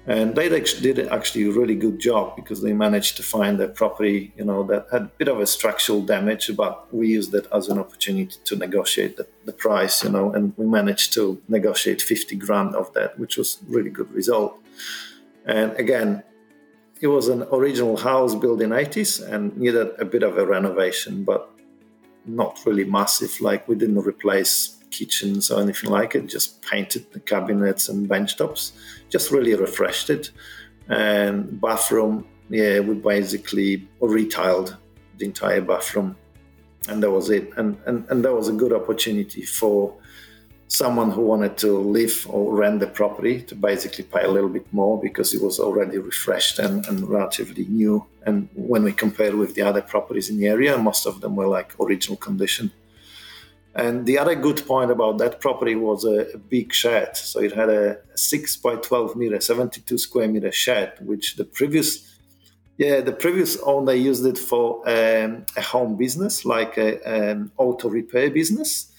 And 0.07 0.35
they 0.35 0.49
did 0.49 0.99
actually 1.09 1.45
a 1.45 1.51
really 1.53 1.75
good 1.75 1.99
job 1.99 2.37
because 2.37 2.61
they 2.61 2.75
managed 2.75 3.17
to 3.17 3.23
find 3.23 3.59
a 3.61 3.69
property, 3.69 4.35
you 4.37 4.45
know, 4.45 4.63
that 4.65 4.87
had 4.93 5.03
a 5.03 5.11
bit 5.17 5.29
of 5.29 5.41
a 5.41 5.47
structural 5.47 6.03
damage, 6.03 6.51
but 6.55 6.93
we 6.93 7.09
used 7.09 7.33
that 7.33 7.51
as 7.53 7.69
an 7.69 7.79
opportunity 7.79 8.37
to 8.45 8.57
negotiate 8.57 9.17
the, 9.17 9.27
the 9.47 9.53
price, 9.53 10.05
you 10.05 10.11
know, 10.11 10.31
and 10.33 10.53
we 10.59 10.67
managed 10.67 11.15
to 11.15 11.41
negotiate 11.49 12.03
50 12.03 12.37
grand 12.37 12.75
of 12.75 12.93
that, 12.93 13.19
which 13.19 13.39
was 13.39 13.59
a 13.63 13.73
really 13.73 13.89
good 13.89 14.11
result. 14.13 14.59
And 15.47 15.73
again, 15.79 16.23
it 17.05 17.09
was 17.09 17.29
an 17.29 17.43
original 17.53 17.99
house 17.99 18.35
built 18.35 18.63
in 18.63 18.71
80s 18.71 19.31
and 19.31 19.55
needed 19.59 19.91
a 19.99 20.07
bit 20.07 20.23
of 20.23 20.39
a 20.39 20.47
renovation, 20.47 21.23
but 21.23 21.51
not 22.25 22.59
really 22.65 22.85
massive. 22.85 23.39
Like 23.43 23.69
we 23.69 23.75
didn't 23.75 23.99
replace 23.99 24.79
kitchens 24.91 25.51
or 25.51 25.61
anything 25.61 25.91
like 25.91 26.15
it, 26.15 26.29
just 26.29 26.63
painted 26.63 27.13
the 27.13 27.21
cabinets 27.21 27.91
and 27.91 28.09
bench 28.09 28.39
tops, 28.39 28.73
just 29.11 29.31
really 29.31 29.55
refreshed 29.55 30.09
it. 30.09 30.31
And 30.89 31.61
bathroom, 31.61 32.27
yeah, 32.49 32.81
we 32.81 32.95
basically 32.95 33.87
retiled 34.01 34.75
the 35.19 35.27
entire 35.27 35.61
bathroom. 35.61 36.17
And 36.89 37.03
that 37.03 37.11
was 37.11 37.29
it. 37.29 37.51
And, 37.59 37.77
and, 37.85 38.07
and 38.09 38.25
that 38.25 38.35
was 38.35 38.49
a 38.49 38.53
good 38.53 38.73
opportunity 38.73 39.43
for 39.43 39.95
someone 40.69 41.11
who 41.11 41.21
wanted 41.21 41.57
to 41.59 41.79
live 41.79 42.27
or 42.29 42.55
rent 42.55 42.81
the 42.81 42.87
property 42.87 43.43
to 43.43 43.55
basically 43.55 44.05
pay 44.05 44.23
a 44.23 44.31
little 44.31 44.49
bit 44.49 44.67
more 44.73 45.01
because 45.01 45.35
it 45.35 45.43
was 45.43 45.61
already 45.61 45.99
refreshed 45.99 46.59
and, 46.59 46.87
and, 46.87 47.09
relatively 47.09 47.67
new. 47.67 48.05
And 48.25 48.49
when 48.55 48.83
we 48.83 48.93
compared 48.93 49.35
with 49.35 49.55
the 49.55 49.63
other 49.63 49.83
properties 49.83 50.31
in 50.31 50.39
the 50.39 50.47
area, 50.47 50.77
most 50.79 51.07
of 51.07 51.21
them 51.21 51.37
were 51.37 51.47
like 51.47 51.79
original 51.79 52.17
condition. 52.17 52.73
And 53.75 54.07
the 54.07 54.19
other 54.19 54.37
good 54.37 54.67
point 54.67 54.91
about 54.91 55.19
that 55.19 55.41
property 55.41 55.75
was 55.75 56.05
a, 56.05 56.33
a 56.33 56.39
big 56.39 56.73
shed. 56.73 57.17
So 57.17 57.41
it 57.41 57.53
had 57.53 57.69
a, 57.69 57.99
a 58.15 58.19
6 58.19 58.57
by 58.59 58.77
12 58.77 59.17
meter, 59.17 59.41
72 59.41 59.99
square 59.99 60.29
meter 60.29 60.53
shed, 60.53 60.95
which 61.01 61.37
the 61.37 61.45
previous 61.45 62.11
yeah, 62.77 63.03
the 63.03 63.13
previous 63.13 63.57
owner 63.59 63.93
used 63.93 64.27
it 64.27 64.37
for 64.37 64.81
um, 64.89 65.47
a 65.57 65.61
home 65.61 65.97
business, 65.97 66.45
like 66.45 66.77
an 66.77 67.53
auto 67.57 67.89
repair 67.89 68.31
business 68.31 68.93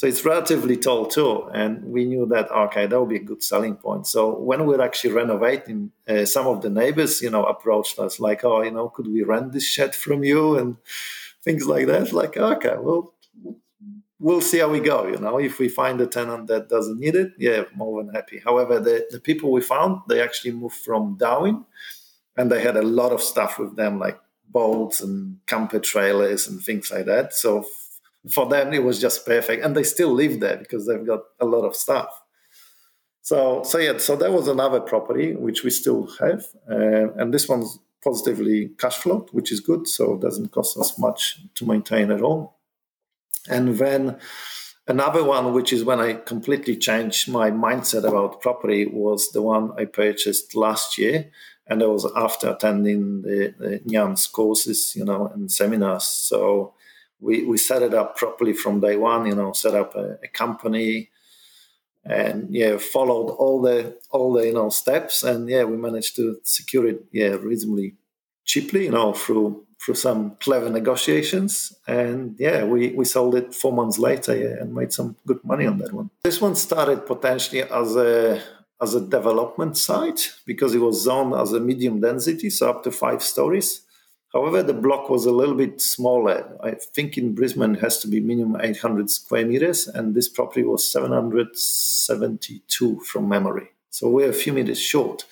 so 0.00 0.06
it's 0.06 0.24
relatively 0.24 0.78
tall 0.78 1.04
too, 1.04 1.50
and 1.52 1.84
we 1.84 2.06
knew 2.06 2.24
that 2.28 2.50
okay, 2.50 2.86
that 2.86 2.98
would 2.98 3.10
be 3.10 3.16
a 3.16 3.22
good 3.22 3.42
selling 3.42 3.76
point. 3.76 4.06
So 4.06 4.34
when 4.34 4.64
we 4.64 4.74
are 4.74 4.80
actually 4.80 5.12
renovating, 5.12 5.92
uh, 6.08 6.24
some 6.24 6.46
of 6.46 6.62
the 6.62 6.70
neighbors, 6.70 7.20
you 7.20 7.28
know, 7.28 7.44
approached 7.44 7.98
us 7.98 8.18
like, 8.18 8.42
oh, 8.42 8.62
you 8.62 8.70
know, 8.70 8.88
could 8.88 9.08
we 9.08 9.22
rent 9.24 9.52
this 9.52 9.66
shed 9.66 9.94
from 9.94 10.24
you 10.24 10.56
and 10.56 10.78
things 11.44 11.66
like 11.66 11.86
that. 11.88 12.14
Like, 12.14 12.38
okay, 12.38 12.76
well, 12.78 13.12
we'll 14.18 14.40
see 14.40 14.60
how 14.60 14.70
we 14.70 14.80
go. 14.80 15.06
You 15.06 15.18
know, 15.18 15.38
if 15.38 15.58
we 15.58 15.68
find 15.68 16.00
a 16.00 16.06
tenant 16.06 16.46
that 16.46 16.70
doesn't 16.70 16.98
need 16.98 17.14
it, 17.14 17.32
yeah, 17.36 17.64
more 17.74 18.02
than 18.02 18.14
happy. 18.14 18.40
However, 18.42 18.80
the, 18.80 19.06
the 19.10 19.20
people 19.20 19.52
we 19.52 19.60
found, 19.60 20.00
they 20.08 20.22
actually 20.22 20.52
moved 20.52 20.76
from 20.76 21.18
Darwin 21.18 21.66
and 22.38 22.50
they 22.50 22.62
had 22.62 22.78
a 22.78 22.82
lot 23.00 23.12
of 23.12 23.20
stuff 23.20 23.58
with 23.58 23.76
them, 23.76 23.98
like 23.98 24.18
boats 24.48 25.02
and 25.02 25.40
camper 25.46 25.78
trailers 25.78 26.48
and 26.48 26.62
things 26.62 26.90
like 26.90 27.04
that. 27.04 27.34
So 27.34 27.66
for 28.28 28.46
them, 28.46 28.72
it 28.72 28.82
was 28.82 29.00
just 29.00 29.24
perfect. 29.24 29.64
And 29.64 29.76
they 29.76 29.82
still 29.82 30.12
live 30.12 30.40
there 30.40 30.56
because 30.56 30.86
they've 30.86 31.06
got 31.06 31.20
a 31.40 31.46
lot 31.46 31.64
of 31.64 31.74
stuff. 31.76 32.08
So, 33.22 33.62
so 33.62 33.78
yeah, 33.78 33.98
so 33.98 34.16
that 34.16 34.32
was 34.32 34.48
another 34.48 34.80
property 34.80 35.34
which 35.34 35.62
we 35.62 35.70
still 35.70 36.08
have, 36.18 36.46
uh, 36.70 37.12
and 37.12 37.32
this 37.32 37.48
one's 37.48 37.78
positively 38.02 38.70
cash 38.78 38.96
flowed, 38.96 39.28
which 39.30 39.52
is 39.52 39.60
good. 39.60 39.86
So 39.86 40.14
it 40.14 40.20
doesn't 40.20 40.52
cost 40.52 40.76
us 40.78 40.98
much 40.98 41.40
to 41.54 41.66
maintain 41.66 42.10
at 42.10 42.22
all. 42.22 42.56
And 43.48 43.76
then 43.78 44.18
another 44.88 45.22
one, 45.22 45.52
which 45.52 45.72
is 45.72 45.84
when 45.84 46.00
I 46.00 46.14
completely 46.14 46.76
changed 46.76 47.28
my 47.28 47.50
mindset 47.50 48.04
about 48.04 48.40
property, 48.40 48.86
was 48.86 49.30
the 49.30 49.42
one 49.42 49.72
I 49.78 49.84
purchased 49.84 50.56
last 50.56 50.98
year, 50.98 51.30
and 51.66 51.80
that 51.80 51.90
was 51.90 52.10
after 52.16 52.50
attending 52.50 53.22
the, 53.22 53.54
the 53.58 53.80
Nyan's 53.84 54.26
courses, 54.26 54.96
you 54.96 55.04
know, 55.04 55.28
and 55.28 55.52
seminars. 55.52 56.04
So 56.04 56.74
we 57.20 57.44
we 57.44 57.58
set 57.58 57.82
it 57.82 57.94
up 57.94 58.16
properly 58.16 58.52
from 58.52 58.80
day 58.80 58.96
one. 58.96 59.26
You 59.26 59.34
know, 59.34 59.52
set 59.52 59.74
up 59.74 59.94
a, 59.94 60.18
a 60.22 60.28
company 60.28 61.10
and 62.04 62.48
yeah 62.50 62.78
followed 62.78 63.30
all 63.30 63.60
the 63.60 63.98
all 64.10 64.32
the 64.32 64.46
you 64.46 64.54
know 64.54 64.70
steps. 64.70 65.22
And 65.22 65.48
yeah 65.48 65.64
we 65.64 65.76
managed 65.76 66.16
to 66.16 66.40
secure 66.44 66.86
it 66.86 67.04
yeah 67.12 67.36
reasonably 67.40 67.94
cheaply 68.44 68.84
you 68.84 68.90
know 68.90 69.12
through 69.12 69.66
through 69.84 69.94
some 69.94 70.36
clever 70.40 70.70
negotiations. 70.70 71.72
And 71.86 72.36
yeah 72.38 72.64
we 72.64 72.90
we 72.92 73.04
sold 73.04 73.34
it 73.34 73.54
four 73.54 73.72
months 73.72 73.98
later 73.98 74.36
yeah, 74.36 74.60
and 74.60 74.74
made 74.74 74.92
some 74.92 75.16
good 75.26 75.44
money 75.44 75.66
on 75.66 75.78
that 75.78 75.92
one. 75.92 76.10
This 76.24 76.40
one 76.40 76.54
started 76.54 77.06
potentially 77.06 77.62
as 77.62 77.96
a 77.96 78.42
as 78.82 78.94
a 78.94 79.00
development 79.00 79.76
site 79.76 80.32
because 80.46 80.74
it 80.74 80.78
was 80.78 81.02
zoned 81.02 81.34
as 81.34 81.52
a 81.52 81.60
medium 81.60 82.00
density 82.00 82.48
so 82.48 82.70
up 82.70 82.82
to 82.82 82.90
five 82.90 83.22
stories 83.22 83.82
However, 84.32 84.62
the 84.62 84.74
block 84.74 85.10
was 85.10 85.26
a 85.26 85.32
little 85.32 85.56
bit 85.56 85.80
smaller. 85.80 86.56
I 86.62 86.74
think 86.74 87.18
in 87.18 87.34
Brisbane 87.34 87.74
it 87.74 87.80
has 87.80 87.98
to 87.98 88.06
be 88.06 88.20
minimum 88.20 88.60
800 88.60 89.10
square 89.10 89.44
meters, 89.44 89.88
and 89.88 90.14
this 90.14 90.28
property 90.28 90.62
was 90.62 90.86
772 90.86 93.00
from 93.00 93.28
memory. 93.28 93.70
So 93.90 94.08
we're 94.08 94.30
a 94.30 94.32
few 94.32 94.52
meters 94.52 94.80
short. 94.80 95.24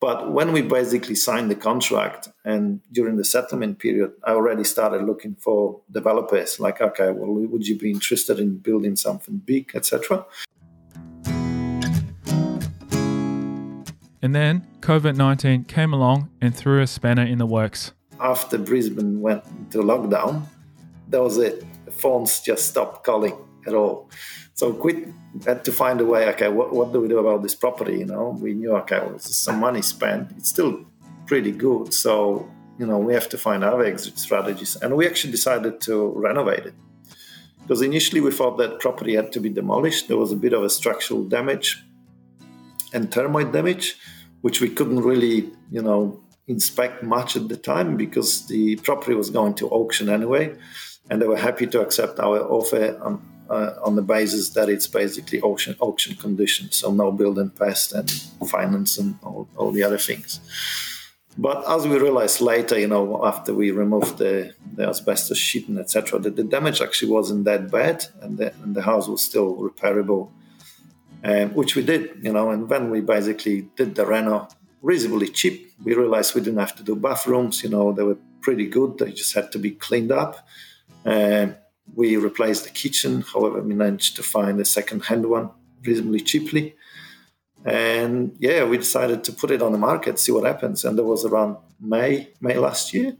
But 0.00 0.32
when 0.32 0.52
we 0.52 0.60
basically 0.60 1.14
signed 1.14 1.50
the 1.50 1.54
contract 1.54 2.28
and 2.44 2.82
during 2.92 3.16
the 3.16 3.24
settlement 3.24 3.78
period, 3.78 4.12
I 4.22 4.32
already 4.32 4.64
started 4.64 5.04
looking 5.04 5.34
for 5.34 5.80
developers 5.90 6.60
like, 6.60 6.82
okay, 6.82 7.10
well, 7.10 7.32
would 7.32 7.66
you 7.66 7.78
be 7.78 7.90
interested 7.90 8.38
in 8.38 8.58
building 8.58 8.96
something 8.96 9.38
big, 9.38 9.74
etc.? 9.74 10.26
And 14.22 14.34
then 14.34 14.66
COVID 14.80 15.16
19 15.16 15.64
came 15.64 15.94
along 15.94 16.28
and 16.42 16.54
threw 16.54 16.82
a 16.82 16.86
spanner 16.86 17.24
in 17.24 17.38
the 17.38 17.46
works 17.46 17.92
after 18.20 18.58
Brisbane 18.58 19.20
went 19.20 19.44
into 19.46 19.78
lockdown, 19.78 20.46
that 21.08 21.22
was 21.22 21.38
it. 21.38 21.64
The 21.84 21.90
phones 21.90 22.40
just 22.40 22.68
stopped 22.68 23.04
calling 23.04 23.36
at 23.66 23.74
all. 23.74 24.10
So 24.54 24.70
we 24.70 25.06
had 25.46 25.64
to 25.64 25.72
find 25.72 26.00
a 26.00 26.04
way. 26.04 26.28
Okay, 26.30 26.48
what, 26.48 26.72
what 26.72 26.92
do 26.92 27.00
we 27.00 27.08
do 27.08 27.18
about 27.18 27.42
this 27.42 27.54
property? 27.54 27.98
You 27.98 28.06
know, 28.06 28.36
we 28.40 28.52
knew 28.54 28.76
okay, 28.76 28.98
well, 28.98 29.18
some 29.18 29.58
money 29.58 29.82
spent. 29.82 30.32
It's 30.36 30.48
still 30.48 30.84
pretty 31.26 31.52
good. 31.52 31.94
So 31.94 32.48
you 32.78 32.86
know, 32.86 32.98
we 32.98 33.12
have 33.12 33.28
to 33.28 33.38
find 33.38 33.62
other 33.62 33.84
exit 33.84 34.18
strategies, 34.18 34.76
and 34.76 34.96
we 34.96 35.06
actually 35.06 35.32
decided 35.32 35.80
to 35.82 36.12
renovate 36.16 36.66
it 36.66 36.74
because 37.70 37.82
initially 37.82 38.20
we 38.20 38.32
thought 38.32 38.58
that 38.58 38.80
property 38.80 39.14
had 39.14 39.30
to 39.30 39.38
be 39.38 39.48
demolished. 39.48 40.08
There 40.08 40.16
was 40.16 40.32
a 40.32 40.36
bit 40.36 40.52
of 40.52 40.64
a 40.64 40.70
structural 40.70 41.22
damage 41.22 41.84
and 42.92 43.12
termite 43.12 43.52
damage, 43.52 43.96
which 44.40 44.60
we 44.60 44.68
couldn't 44.68 45.00
really, 45.00 45.52
you 45.70 45.82
know, 45.82 46.20
inspect 46.50 47.02
much 47.02 47.36
at 47.36 47.48
the 47.48 47.56
time 47.56 47.96
because 47.96 48.46
the 48.46 48.76
property 48.76 49.14
was 49.14 49.30
going 49.30 49.54
to 49.54 49.68
auction 49.68 50.08
anyway, 50.08 50.54
and 51.08 51.22
they 51.22 51.26
were 51.26 51.36
happy 51.48 51.66
to 51.68 51.80
accept 51.80 52.18
our 52.18 52.40
offer 52.40 52.98
on, 53.02 53.22
uh, 53.48 53.72
on 53.86 53.96
the 53.96 54.02
basis 54.02 54.50
that 54.50 54.68
it's 54.68 54.86
basically 54.86 55.40
auction 55.40 55.76
auction 55.80 56.16
conditions, 56.16 56.76
so 56.76 56.90
no 56.90 57.12
building 57.12 57.50
pest 57.50 57.92
and 57.92 58.10
finance 58.50 58.98
and 58.98 59.18
all, 59.22 59.48
all 59.56 59.72
the 59.72 59.82
other 59.82 59.98
things. 59.98 60.40
But 61.38 61.58
as 61.68 61.86
we 61.86 61.96
realized 61.96 62.40
later, 62.40 62.78
you 62.78 62.88
know, 62.88 63.24
after 63.24 63.54
we 63.54 63.70
removed 63.70 64.18
the, 64.18 64.52
the 64.74 64.88
asbestos 64.88 65.38
sheeting, 65.38 65.78
etc., 65.78 66.18
that 66.18 66.36
the 66.36 66.44
damage 66.44 66.80
actually 66.82 67.12
wasn't 67.12 67.44
that 67.44 67.70
bad, 67.70 68.06
and 68.20 68.36
the, 68.36 68.52
and 68.62 68.74
the 68.74 68.82
house 68.82 69.06
was 69.08 69.22
still 69.22 69.56
repairable, 69.56 70.30
um, 71.22 71.50
which 71.54 71.76
we 71.76 71.82
did, 71.82 72.02
you 72.22 72.32
know. 72.32 72.50
And 72.50 72.68
then 72.68 72.90
we 72.90 73.00
basically 73.00 73.68
did 73.76 73.94
the 73.94 74.04
reno 74.06 74.48
reasonably 74.82 75.28
cheap. 75.28 75.72
We 75.84 75.94
realized 75.94 76.34
we 76.34 76.40
didn't 76.40 76.60
have 76.60 76.76
to 76.76 76.82
do 76.82 76.96
bathrooms, 76.96 77.62
you 77.62 77.70
know, 77.70 77.92
they 77.92 78.02
were 78.02 78.18
pretty 78.40 78.66
good. 78.66 78.98
They 78.98 79.12
just 79.12 79.34
had 79.34 79.52
to 79.52 79.58
be 79.58 79.72
cleaned 79.72 80.12
up. 80.12 80.46
Uh, 81.04 81.48
we 81.94 82.16
replaced 82.16 82.64
the 82.64 82.70
kitchen, 82.70 83.22
however, 83.22 83.60
we 83.60 83.74
managed 83.74 84.16
to 84.16 84.22
find 84.22 84.60
a 84.60 84.64
second 84.64 85.04
hand 85.04 85.26
one 85.26 85.50
reasonably 85.84 86.20
cheaply. 86.20 86.76
And 87.64 88.36
yeah, 88.38 88.64
we 88.64 88.78
decided 88.78 89.24
to 89.24 89.32
put 89.32 89.50
it 89.50 89.62
on 89.62 89.72
the 89.72 89.78
market, 89.78 90.18
see 90.18 90.32
what 90.32 90.44
happens. 90.44 90.84
And 90.84 90.96
that 90.98 91.04
was 91.04 91.24
around 91.24 91.56
May, 91.80 92.28
May 92.40 92.56
last 92.56 92.94
year. 92.94 93.16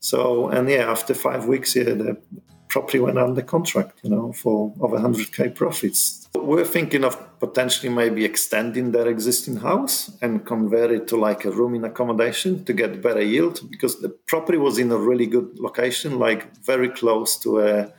So, 0.00 0.48
and 0.48 0.68
yeah, 0.68 0.90
after 0.90 1.14
five 1.14 1.46
weeks, 1.46 1.74
yeah, 1.74 1.84
the 1.84 2.18
property 2.68 2.98
went 2.98 3.18
under 3.18 3.42
contract, 3.42 4.00
you 4.02 4.10
know, 4.10 4.32
for 4.32 4.74
over 4.80 4.98
100k 4.98 5.54
profits. 5.54 6.17
We're 6.34 6.64
thinking 6.64 7.04
of 7.04 7.16
potentially 7.40 7.92
maybe 7.92 8.24
extending 8.24 8.92
their 8.92 9.08
existing 9.08 9.56
house 9.56 10.10
and 10.20 10.44
convert 10.44 10.90
it 10.90 11.08
to 11.08 11.16
like 11.16 11.44
a 11.44 11.50
room 11.50 11.74
in 11.74 11.84
accommodation 11.84 12.64
to 12.64 12.72
get 12.72 13.02
better 13.02 13.22
yield 13.22 13.60
because 13.70 14.00
the 14.00 14.08
property 14.08 14.58
was 14.58 14.78
in 14.78 14.90
a 14.90 14.96
really 14.96 15.26
good 15.26 15.58
location, 15.58 16.18
like 16.18 16.56
very 16.64 16.88
close 16.88 17.36
to 17.38 17.60
a 17.60 17.80
uh, 17.80 17.90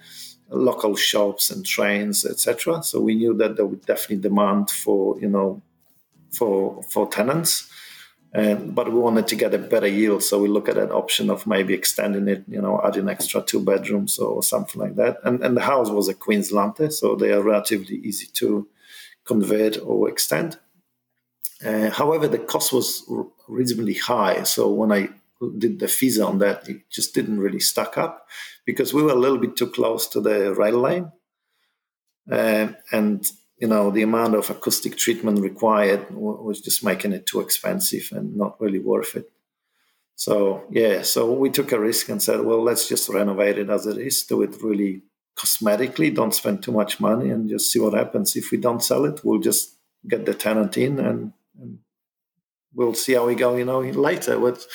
local 0.49 0.95
shops 0.95 1.51
and 1.51 1.65
trains, 1.65 2.25
etc. 2.25 2.81
So 2.83 2.99
we 3.01 3.15
knew 3.15 3.33
that 3.35 3.55
there 3.55 3.65
would 3.65 3.85
definitely 3.85 4.17
demand 4.17 4.71
for, 4.71 5.19
you 5.19 5.29
know, 5.29 5.61
for 6.31 6.81
for 6.83 7.07
tenants. 7.07 7.68
Um, 8.33 8.71
but 8.71 8.93
we 8.93 8.99
wanted 8.99 9.27
to 9.27 9.35
get 9.35 9.55
a 9.55 9.57
better 9.57 9.87
yield, 9.87 10.21
so 10.21 10.39
we 10.39 10.49
look 10.49 10.69
at 10.69 10.77
an 10.77 10.91
option 10.91 11.31
of 11.31 11.47
maybe 11.47 11.73
extending 11.73 12.27
it, 12.27 12.43
you 12.47 12.61
know, 12.61 12.79
adding 12.83 13.09
extra 13.09 13.41
two 13.41 13.59
bedrooms 13.59 14.19
or 14.19 14.43
something 14.43 14.79
like 14.79 14.95
that. 14.97 15.17
And, 15.23 15.43
and 15.43 15.57
the 15.57 15.61
house 15.61 15.89
was 15.89 16.07
a 16.07 16.13
Queenslander, 16.13 16.91
so 16.91 17.15
they 17.15 17.31
are 17.31 17.41
relatively 17.41 17.95
easy 17.97 18.27
to 18.33 18.67
convert 19.25 19.79
or 19.81 20.09
extend. 20.09 20.59
Uh, 21.65 21.89
however, 21.89 22.27
the 22.27 22.37
cost 22.37 22.71
was 22.71 23.03
reasonably 23.47 23.95
high, 23.95 24.43
so 24.43 24.69
when 24.69 24.91
I 24.91 25.09
did 25.57 25.79
the 25.79 25.87
fees 25.87 26.19
on 26.19 26.37
that, 26.37 26.69
it 26.69 26.87
just 26.91 27.15
didn't 27.15 27.39
really 27.39 27.59
stack 27.59 27.97
up 27.97 28.27
because 28.63 28.93
we 28.93 29.01
were 29.01 29.11
a 29.11 29.15
little 29.15 29.39
bit 29.39 29.55
too 29.55 29.67
close 29.67 30.07
to 30.07 30.21
the 30.21 30.53
rail 30.53 30.77
line. 30.77 31.11
Uh, 32.29 32.73
and 32.91 33.31
you 33.59 33.67
know 33.67 33.91
the 33.91 34.01
amount 34.01 34.35
of 34.35 34.49
acoustic 34.49 34.97
treatment 34.97 35.39
required 35.39 36.07
was 36.11 36.61
just 36.61 36.83
making 36.83 37.13
it 37.13 37.25
too 37.25 37.41
expensive 37.41 38.09
and 38.11 38.35
not 38.35 38.59
really 38.59 38.79
worth 38.79 39.15
it. 39.15 39.29
So 40.15 40.63
yeah 40.69 41.01
so 41.03 41.31
we 41.31 41.49
took 41.49 41.71
a 41.71 41.79
risk 41.79 42.09
and 42.09 42.21
said 42.21 42.41
well 42.41 42.63
let's 42.63 42.87
just 42.87 43.09
renovate 43.09 43.57
it 43.57 43.69
as 43.69 43.85
it 43.85 43.97
is 43.97 44.23
do 44.23 44.41
it 44.41 44.55
really 44.61 45.03
cosmetically 45.37 46.13
don't 46.13 46.35
spend 46.35 46.61
too 46.61 46.73
much 46.73 46.99
money 46.99 47.29
and 47.29 47.49
just 47.49 47.71
see 47.71 47.79
what 47.79 47.93
happens. 47.93 48.35
If 48.35 48.51
we 48.51 48.57
don't 48.57 48.83
sell 48.83 49.05
it 49.05 49.23
we'll 49.23 49.39
just 49.39 49.75
get 50.07 50.25
the 50.25 50.33
tenant 50.33 50.77
in 50.77 50.99
and, 50.99 51.33
and 51.59 51.79
we'll 52.73 52.93
see 52.93 53.13
how 53.13 53.27
we 53.27 53.35
go 53.35 53.55
you 53.55 53.65
know 53.65 53.79
later. 53.79 54.39
But 54.39 54.65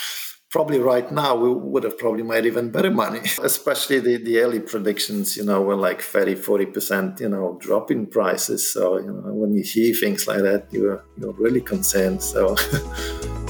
probably 0.55 0.79
right 0.79 1.11
now 1.11 1.35
we 1.35 1.53
would 1.53 1.83
have 1.83 1.99
probably 1.99 2.23
made 2.23 2.47
even 2.47 2.71
better 2.71 2.89
money. 2.89 3.19
Especially 3.43 3.99
the, 3.99 4.19
the 4.19 4.39
early 4.39 4.61
predictions 4.61 5.37
you 5.37 5.45
know 5.45 5.61
were 5.61 5.75
like 5.75 6.01
30 6.01 6.37
40% 6.37 7.19
you 7.19 7.29
know 7.29 7.59
drop 7.61 7.91
in 7.91 8.07
prices. 8.07 8.73
So 8.73 8.99
you 8.99 9.13
know 9.13 9.33
when 9.41 9.53
you 9.57 9.65
hear 9.65 9.93
things 9.93 10.29
like 10.29 10.43
that 10.43 10.69
you're 10.71 11.05
you're 11.19 11.33
really 11.33 11.61
concerned. 11.61 12.23
So 12.23 12.55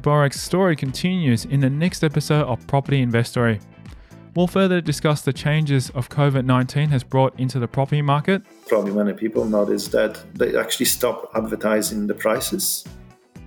Borek's 0.00 0.40
story 0.40 0.76
continues 0.76 1.44
in 1.44 1.60
the 1.60 1.68
next 1.68 2.02
episode 2.04 2.46
of 2.46 2.64
Property 2.66 3.02
Investory. 3.02 3.60
We'll 4.34 4.46
further 4.46 4.80
discuss 4.80 5.22
the 5.22 5.32
changes 5.32 5.90
of 5.90 6.08
COVID 6.08 6.46
19 6.46 6.88
has 6.88 7.02
brought 7.04 7.38
into 7.38 7.58
the 7.58 7.68
property 7.68 8.00
market. 8.00 8.42
Probably 8.68 8.92
many 8.92 9.12
people 9.12 9.44
noticed 9.44 9.92
that 9.92 10.24
they 10.34 10.56
actually 10.56 10.86
stopped 10.86 11.36
advertising 11.36 12.06
the 12.06 12.14
prices. 12.14 12.86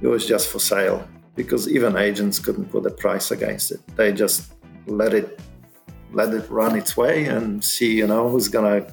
It 0.02 0.08
was 0.08 0.28
just 0.28 0.50
for 0.50 0.60
sale. 0.60 1.08
because 1.36 1.68
even 1.68 1.98
agents 1.98 2.40
couldn't 2.40 2.66
put 2.72 2.86
a 2.86 2.90
price 2.90 3.32
against 3.32 3.72
it. 3.72 3.80
They 3.98 4.14
just 4.14 4.54
let 4.88 5.14
it 5.14 5.40
let 6.14 6.34
it 6.34 6.50
run 6.50 6.78
its 6.78 6.96
way 6.96 7.26
and 7.26 7.62
see, 7.64 7.94
you 7.94 8.08
know, 8.08 8.30
who's 8.30 8.48
gonna 8.48 8.86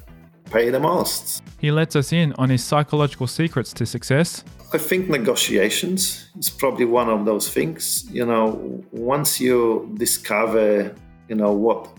pay 0.51 0.69
the 0.69 0.79
most. 0.79 1.41
He 1.59 1.71
lets 1.71 1.95
us 1.95 2.11
in 2.11 2.33
on 2.33 2.49
his 2.49 2.61
psychological 2.63 3.27
secrets 3.27 3.71
to 3.73 3.85
success. 3.85 4.43
I 4.73 4.79
think 4.79 5.07
negotiations 5.07 6.29
is 6.39 6.49
probably 6.49 6.85
one 6.85 7.07
of 7.07 7.25
those 7.25 7.47
things. 7.47 8.09
You 8.11 8.25
know, 8.25 8.83
once 8.91 9.39
you 9.39 9.93
discover, 9.99 10.95
you 11.29 11.35
know, 11.35 11.51
what 11.51 11.89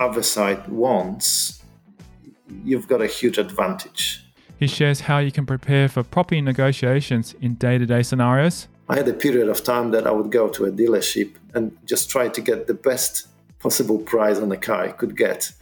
other 0.00 0.24
side 0.24 0.66
wants, 0.66 1.62
you've 2.64 2.88
got 2.88 3.00
a 3.00 3.06
huge 3.06 3.38
advantage. 3.38 4.24
He 4.58 4.66
shares 4.66 5.02
how 5.02 5.18
you 5.18 5.30
can 5.30 5.46
prepare 5.46 5.88
for 5.88 6.02
property 6.02 6.40
negotiations 6.40 7.36
in 7.40 7.54
day 7.54 7.78
to 7.78 7.86
day 7.86 8.02
scenarios. 8.02 8.66
I 8.88 8.96
had 8.96 9.06
a 9.06 9.12
period 9.12 9.48
of 9.48 9.62
time 9.62 9.92
that 9.92 10.04
I 10.04 10.10
would 10.10 10.32
go 10.32 10.48
to 10.48 10.64
a 10.64 10.72
dealership 10.72 11.36
and 11.54 11.76
just 11.86 12.10
try 12.10 12.28
to 12.28 12.40
get 12.40 12.66
the 12.66 12.74
best 12.74 13.28
possible 13.60 13.98
price 13.98 14.38
on 14.38 14.50
a 14.50 14.56
car 14.56 14.82
I 14.82 14.90
could 14.90 15.16
get. 15.16 15.52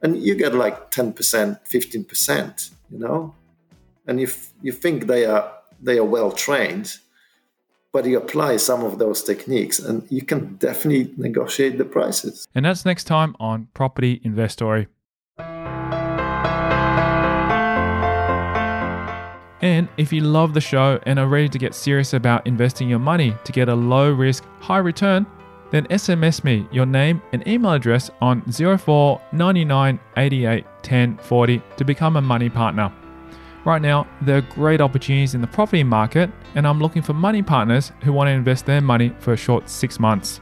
And 0.00 0.16
you 0.16 0.36
get 0.36 0.54
like 0.54 0.92
10%, 0.92 1.14
15%, 1.68 2.70
you 2.92 2.98
know? 3.00 3.34
And 4.06 4.20
if 4.20 4.52
you 4.62 4.70
think 4.70 5.06
they 5.06 5.26
are 5.26 5.57
they 5.80 5.98
are 5.98 6.04
well 6.04 6.32
trained, 6.32 6.98
but 7.92 8.04
you 8.04 8.18
apply 8.18 8.56
some 8.56 8.84
of 8.84 8.98
those 8.98 9.22
techniques 9.22 9.78
and 9.78 10.06
you 10.10 10.22
can 10.22 10.56
definitely 10.56 11.12
negotiate 11.16 11.78
the 11.78 11.84
prices. 11.84 12.46
And 12.54 12.64
that's 12.64 12.84
next 12.84 13.04
time 13.04 13.34
on 13.40 13.68
Property 13.74 14.20
Investory. 14.24 14.88
And 19.60 19.88
if 19.96 20.12
you 20.12 20.20
love 20.20 20.54
the 20.54 20.60
show 20.60 21.00
and 21.04 21.18
are 21.18 21.26
ready 21.26 21.48
to 21.48 21.58
get 21.58 21.74
serious 21.74 22.14
about 22.14 22.46
investing 22.46 22.88
your 22.88 23.00
money 23.00 23.34
to 23.44 23.52
get 23.52 23.68
a 23.68 23.74
low 23.74 24.12
risk, 24.12 24.44
high 24.60 24.78
return, 24.78 25.26
then 25.70 25.86
SMS 25.86 26.44
me 26.44 26.66
your 26.70 26.86
name 26.86 27.20
and 27.32 27.46
email 27.46 27.72
address 27.72 28.10
on 28.20 28.42
04 28.50 29.20
99 29.32 30.00
88 30.16 30.64
10 30.82 31.16
40 31.18 31.62
to 31.76 31.84
become 31.84 32.16
a 32.16 32.20
money 32.20 32.48
partner. 32.48 32.92
Right 33.64 33.82
now, 33.82 34.06
there 34.22 34.38
are 34.38 34.42
great 34.42 34.80
opportunities 34.80 35.34
in 35.34 35.40
the 35.40 35.46
property 35.46 35.82
market, 35.82 36.30
and 36.54 36.66
I'm 36.66 36.78
looking 36.78 37.02
for 37.02 37.12
money 37.12 37.42
partners 37.42 37.92
who 38.02 38.12
want 38.12 38.28
to 38.28 38.32
invest 38.32 38.66
their 38.66 38.80
money 38.80 39.12
for 39.18 39.32
a 39.32 39.36
short 39.36 39.68
six 39.68 40.00
months. 40.00 40.40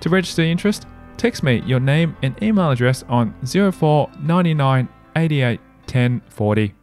To 0.00 0.08
register 0.08 0.42
interest, 0.42 0.86
text 1.16 1.42
me 1.42 1.62
your 1.66 1.80
name 1.80 2.16
and 2.22 2.40
email 2.42 2.70
address 2.70 3.02
on 3.08 3.34
04 3.44 4.10
99 4.20 4.88
88 5.16 5.60
10 5.86 6.22
40. 6.28 6.74